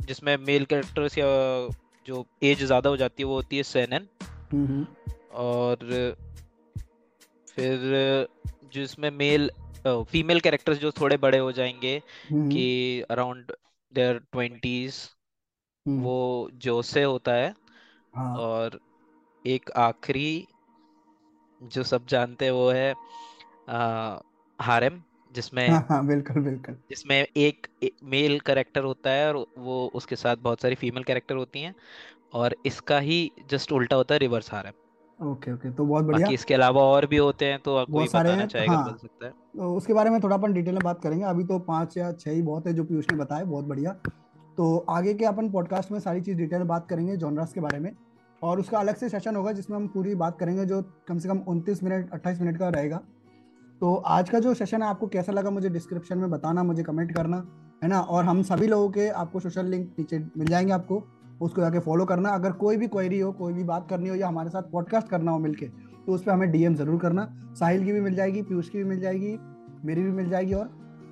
जिसमें 0.00 0.36
मेल 0.36 0.64
कैरेक्टर्स 0.64 1.18
या 1.18 1.26
जो 2.08 2.24
एज 2.42 2.64
ज़्यादा 2.64 2.90
हो 2.90 2.96
जाती 2.96 3.22
है 3.22 3.26
वो 3.28 3.34
होती 3.34 3.56
है 3.56 3.62
सेनन 3.62 4.06
और 5.38 5.76
फिर 7.48 8.26
जिसमें 8.72 9.10
मेल 9.10 9.50
फीमेल 9.86 10.40
कैरेक्टर्स 10.40 10.78
जो 10.78 10.90
थोड़े 10.90 11.16
बड़े 11.16 11.38
हो 11.38 11.52
जाएँगे 11.52 11.98
कि 12.52 12.66
अराउंड 13.10 13.52
देयर 13.92 14.18
ट्वेंटीज 14.32 14.96
वो 15.86 16.16
जोसे 16.56 17.02
होता 17.02 17.32
है। 17.32 17.54
हाँ। 18.16 18.36
और 18.38 18.78
एक 19.44 19.70
आखिरी 19.78 20.30
जो 21.60 21.82
सब 21.82 22.06
जानते 22.06 22.44
हैं 22.44 22.52
वो 22.52 22.68
है 22.70 22.92
आ, 23.68 24.18
हारेम। 24.58 25.02
जिसमें 25.34 25.68
हाँ 25.68 25.86
हाँ 25.88 26.06
बिल्कुल 26.06 26.42
बिल्कुल। 26.42 26.74
जिसमें 26.90 27.26
एक, 27.36 27.66
एक 27.82 27.94
मेल 28.04 28.40
कैरेक्टर 28.40 28.84
होता 28.84 29.10
है 29.10 29.28
और 29.28 29.46
वो 29.58 29.90
उसके 29.94 30.16
साथ 30.16 30.36
बहुत 30.36 30.60
सारी 30.60 30.74
फीमेल 30.74 31.02
कैरेक्टर 31.02 31.34
होती 31.34 31.62
हैं 31.62 31.74
और 32.32 32.56
इसका 32.66 32.98
ही 32.98 33.30
जस्ट 33.50 33.72
उल्टा 33.72 33.96
होता 33.96 34.14
है 34.14 34.18
रिवर्स 34.18 34.52
हारेम 34.52 35.30
ओके 35.30 35.52
ओके 35.52 35.70
तो 35.70 35.84
बहुत 35.84 36.04
बढ़िया। 36.04 36.26
बाकी 36.26 36.34
इसके 36.34 36.54
अलावा 36.54 36.82
और 36.82 37.06
भी 37.06 37.16
होते 37.16 37.44
हैं 37.44 37.58
तो 37.58 37.84
कोई 37.92 38.06
बताना 38.06 38.46
चाहेगा 38.46 38.72
हाँ। 38.72 38.84
बता 38.86 38.96
सकता 38.96 39.26
है। 39.26 39.32
तो 39.32 39.74
उसके 39.76 39.92
बारे 39.92 40.10
में 40.10 40.20
थोड़ा 40.20 40.36
अपन 40.36 40.52
डिटेल 40.52 40.74
में 40.74 40.82
बात 40.84 41.00
करेंगे। 41.02 41.24
अभी 41.24 41.44
तो 41.44 41.58
पाँच 41.58 41.96
या 41.96 42.12
छह 42.12 42.30
ही 42.30 42.42
बहुत 42.42 42.66
है 42.66 42.72
जो 42.72 42.84
पीयूष 42.84 43.04
ने 43.10 43.16
बताया 43.18 43.44
बहुत 43.44 43.64
बढ़िया। 43.64 43.92
तो 44.58 44.86
आगे 44.90 45.14
के 45.14 45.24
अपन 45.24 45.50
पॉडकास्ट 45.50 45.92
में 45.92 46.00
सारी 46.00 46.20
चीज़ 46.20 46.36
डिटेल 46.36 46.58
में 46.58 46.68
बात 46.68 46.86
करेंगे 46.88 47.16
जॉनरास 47.16 47.52
के 47.52 47.60
बारे 47.60 47.78
में। 47.78 47.92
और 48.42 48.60
उसका 48.60 48.78
अलग 48.78 48.96
से 48.96 49.08
सेशन 49.08 49.36
होगा 49.36 49.52
जिसमें 49.52 49.76
हम 49.76 49.88
पूरी 49.88 50.14
बात 50.14 50.38
करेंगे 50.38 50.64
जो 50.64 50.82
कम 51.08 51.18
से 51.18 51.28
कम 51.28 51.38
उनतीस 51.38 51.82
मिनट 51.82 52.10
अट्ठाईस 52.12 52.40
मिनट 52.40 52.58
का 52.58 52.68
रहेगा। 52.68 53.00
तो 53.80 53.94
आज 54.06 54.30
का 54.30 54.38
जो 54.38 54.52
सेशन 54.54 54.82
है 54.82 54.88
आपको 54.88 55.06
कैसा 55.06 55.32
लगा 55.32 55.50
मुझे 55.50 55.68
डिस्क्रिप्शन 55.68 56.18
में 56.18 56.30
बताना 56.30 56.62
मुझे 56.62 56.82
कमेंट 56.82 57.14
करना 57.14 57.36
है 57.82 57.88
ना? 57.88 58.00
और 58.00 58.24
हम 58.24 58.42
सभी 58.42 58.66
लोगों 58.66 58.88
के 58.90 59.08
आपको 59.08 59.40
सोशल 59.40 59.66
लिंक 59.66 59.88
नीचे 59.98 60.18
मिल 60.38 60.46
जाएँगे 60.46 60.72
आपको 60.72 61.02
उसको 61.40 61.60
जाके 61.60 61.78
फॉलो 61.78 62.04
करना। 62.04 62.30
अगर 62.30 62.52
कोई 62.54 62.76
भी 62.76 62.86
क्वेरी 62.88 63.20
हो 63.20 63.30
कोई 63.32 63.52
भी 63.52 63.64
बात 63.64 63.86
करनी 63.90 64.08
हो 64.08 64.14
या 64.14 64.28
हमारे 64.28 64.50
साथ 64.50 64.62
पॉडकास्ट 64.72 65.08
करना 65.08 65.32
हो 65.32 65.38
मिलके 65.38 65.66
तो 65.66 66.12
उस 66.12 66.22
पर 66.22 66.32
हमें 66.32 66.50
डीएम 66.52 66.74
ज़रूर 66.74 66.98
करना। 67.00 67.28
साहिल 67.58 67.84
की 67.84 67.92
भी 67.92 68.00
मिल 68.00 68.14
जाएगी 68.14 68.42
पीयूष 68.42 68.68
की 68.68 68.78
भी 68.78 68.84
मिल 68.84 69.00
जाएगी 69.00 69.38
मेरी 69.84 70.02
भी 70.02 70.10
मिल 70.12 70.28
जाएगी 70.30 70.54
और 70.54 70.70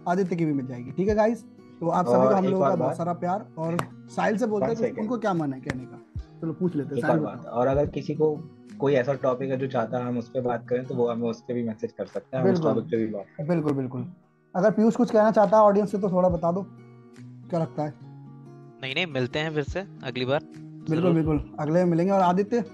आदित्य 0.08 0.36
की 0.36 0.44
भी 0.44 0.52
मिल 0.52 0.66
जाएगी। 0.66 0.90
ठीक 0.90 1.08
है 1.08 1.14
गाइस 1.14 1.44
तो 1.80 1.88
आप 1.88 2.06
सभी 2.06 2.28
को 2.28 2.34
हम 2.34 2.44
लोगों 2.44 2.66
का 2.66 2.74
बहुत 2.74 2.96
सारा 2.96 3.12
प्यार 3.14 3.46
और 3.58 3.76
साहिल 4.10 4.36
से 4.38 4.46
बोलते 4.46 4.84
हैं 4.84 4.92
उनको 4.92 5.18
क्या 5.18 5.34
मन 5.34 5.52
है 5.52 5.60
कहने 5.60 5.84
का? 5.84 6.02
चलो 6.40 6.52
पूछ 6.52 6.76
लेते 6.76 6.94
हैं 6.96 7.22
बात 7.22 7.46
और 7.46 7.66
अगर 7.66 7.86
किसी 7.90 8.14
को 8.14 8.34
कोई 8.78 8.94
ऐसा 8.94 9.12
टॉपिक 9.20 9.50
है 9.50 9.56
जो 9.56 9.66
चाहता 9.66 9.98
है 9.98 10.04
हम 10.04 10.18
उस 10.18 10.28
पर 10.28 10.40
बात 10.40 10.66
करें 10.68 10.84
तो 10.86 10.94
वो 10.94 11.08
हमें 11.08 11.28
उस 11.28 11.40
पर 11.40 11.54
भी 11.54 11.62
मैसेज 11.62 11.92
कर 11.92 12.06
सकते 12.06 12.36
हैं 12.36 12.44
भी 12.44 12.50
बिल्कुल 13.44 13.72
बिल्कुल 13.74 14.06
अगर 14.54 14.70
पीयूष 14.70 14.96
कुछ 14.96 15.10
कहना 15.10 15.30
चाहता 15.30 15.56
है 15.56 15.62
ऑडियंस 15.62 15.90
से 15.90 15.98
तो 15.98 16.10
थोड़ा 16.10 16.28
बता 16.28 16.50
दो 16.52 16.62
क्या 17.50 17.60
लगता 17.60 17.82
है? 17.82 17.92
नहीं 18.82 18.94
नहीं 18.94 19.06
मिलते 19.06 19.38
हैं 19.38 19.54
फिर 19.54 19.62
से 19.64 19.80
अगली 20.04 20.24
बार 20.24 20.40
बिल्कुल 20.90 21.12
बिल्कुल 21.14 21.40
अगले 21.60 21.84
में 21.84 21.90
मिलेंगे। 21.90 22.12
और 22.12 22.20
आदित्य 22.20 22.64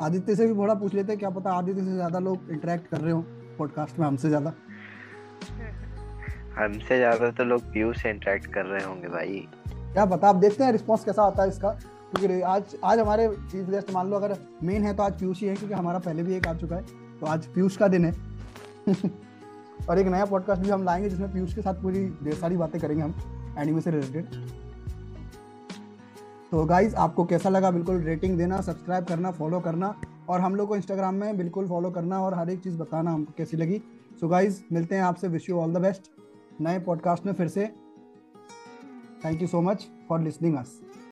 आदित्य 0.00 0.34
से 0.36 0.46
भी 0.46 0.54
थोड़ा 0.54 0.74
पूछ 0.74 0.94
लेते 0.94 1.12
हैं 1.12 1.18
क्या 1.18 1.30
पता 1.30 1.52
आदित्य 1.52 1.80
से 1.80 1.92
ज़्यादा 1.92 2.18
लोग 2.18 2.50
इंटरेक्ट 2.50 2.86
कर 2.86 3.00
रहे 3.00 3.12
हो 3.12 3.20
पॉडकास्ट 3.58 3.98
में 3.98 4.06
हमसे 4.06 4.28
ज़्यादा। 4.28 4.52
हमसे 6.56 6.96
ज़्यादा 6.96 7.30
तो 7.30 7.44
लोग 7.44 7.72
पीयूष 7.72 8.02
से 8.02 8.10
इंटरेक्ट 8.10 8.52
कर 8.54 8.64
रहे 8.66 8.84
होंगे 8.84 9.08
भाई। 9.08 9.46
क्या 9.66 10.04
पता 10.06 10.28
आप 10.28 10.36
देखते 10.36 10.64
हैं 10.64 10.72
रिस्पांस 10.72 11.04
कैसा 11.04 11.22
आता 11.22 11.42
है 11.42 11.48
इसका। 11.48 11.78
क्योंकि 12.12 12.40
आज 12.40 12.76
आज 12.84 12.98
हमारे 12.98 13.28
चीफ 13.28 13.68
गेस्ट 13.68 13.92
मान 13.92 14.08
लो 14.08 14.16
अगर 14.16 14.36
मेन 14.62 14.84
है 14.84 14.94
तो 14.94 15.02
आज 15.02 15.18
पीयूष 15.20 15.40
ही 15.40 15.46
है 15.48 15.54
क्योंकि 15.56 15.74
हमारा 15.74 15.98
पहले 15.98 16.22
भी 16.22 16.34
एक 16.34 16.46
आ 16.46 16.54
चुका 16.54 16.76
है 16.76 16.82
तो 17.20 17.26
आज 17.26 17.46
पीयूष 17.46 17.76
का 17.76 17.88
दिन 17.88 18.04
है। 18.04 18.12
और 19.90 19.98
एक 19.98 20.06
नया 20.06 20.24
पॉडकास्ट 20.24 20.62
भी 20.62 20.70
हम 20.70 20.84
लाएँगे 20.84 21.10
जिसमें 21.10 21.32
पीयूष 21.32 21.54
के 21.54 21.62
साथ 21.62 21.74
पूरी 21.74 22.04
ढेर 22.24 22.34
सारी 22.34 22.56
बातें 22.56 22.80
करेंगे 22.80 23.02
हम 23.02 23.14
एनिमे 23.58 23.80
से 23.80 23.90
रिलेटेड 23.90 24.26
तो 26.50 26.64
गाइज़ 26.64 26.94
आपको 26.96 27.24
कैसा 27.24 27.48
लगा? 27.48 27.70
बिल्कुल 27.70 28.00
रेटिंग 28.00 28.38
देना 28.38 28.60
सब्सक्राइब 28.60 29.04
करना 29.04 29.30
फॉलो 29.30 29.60
करना 29.60 29.94
और 30.28 30.40
हम 30.40 30.54
लोग 30.54 30.68
को 30.68 30.76
इंस्टाग्राम 30.76 31.14
में 31.14 31.36
बिल्कुल 31.36 31.68
फॉलो 31.68 31.90
करना 31.90 32.20
और 32.20 32.34
हर 32.34 32.50
एक 32.50 32.60
चीज़ 32.60 32.78
बताना 32.78 33.12
हमको 33.12 33.32
कैसी 33.36 33.56
लगी। 33.56 33.82
सो 34.20 34.28
गाइज़ 34.28 34.62
मिलते 34.72 34.94
हैं 34.94 35.02
आपसे 35.02 35.28
wish 35.28 35.50
you 35.50 35.56
all 35.56 35.72
the 35.72 35.78
best 35.78 36.10
नए 36.60 36.78
पॉडकास्ट 36.78 37.26
में 37.26 37.32
फिर 37.32 37.48
से। 37.48 37.66
Thank 39.24 39.42
you 39.42 39.48
so 39.48 39.60
much 39.60 39.86
for 40.08 40.20
listening 40.20 40.56
us 40.56 40.80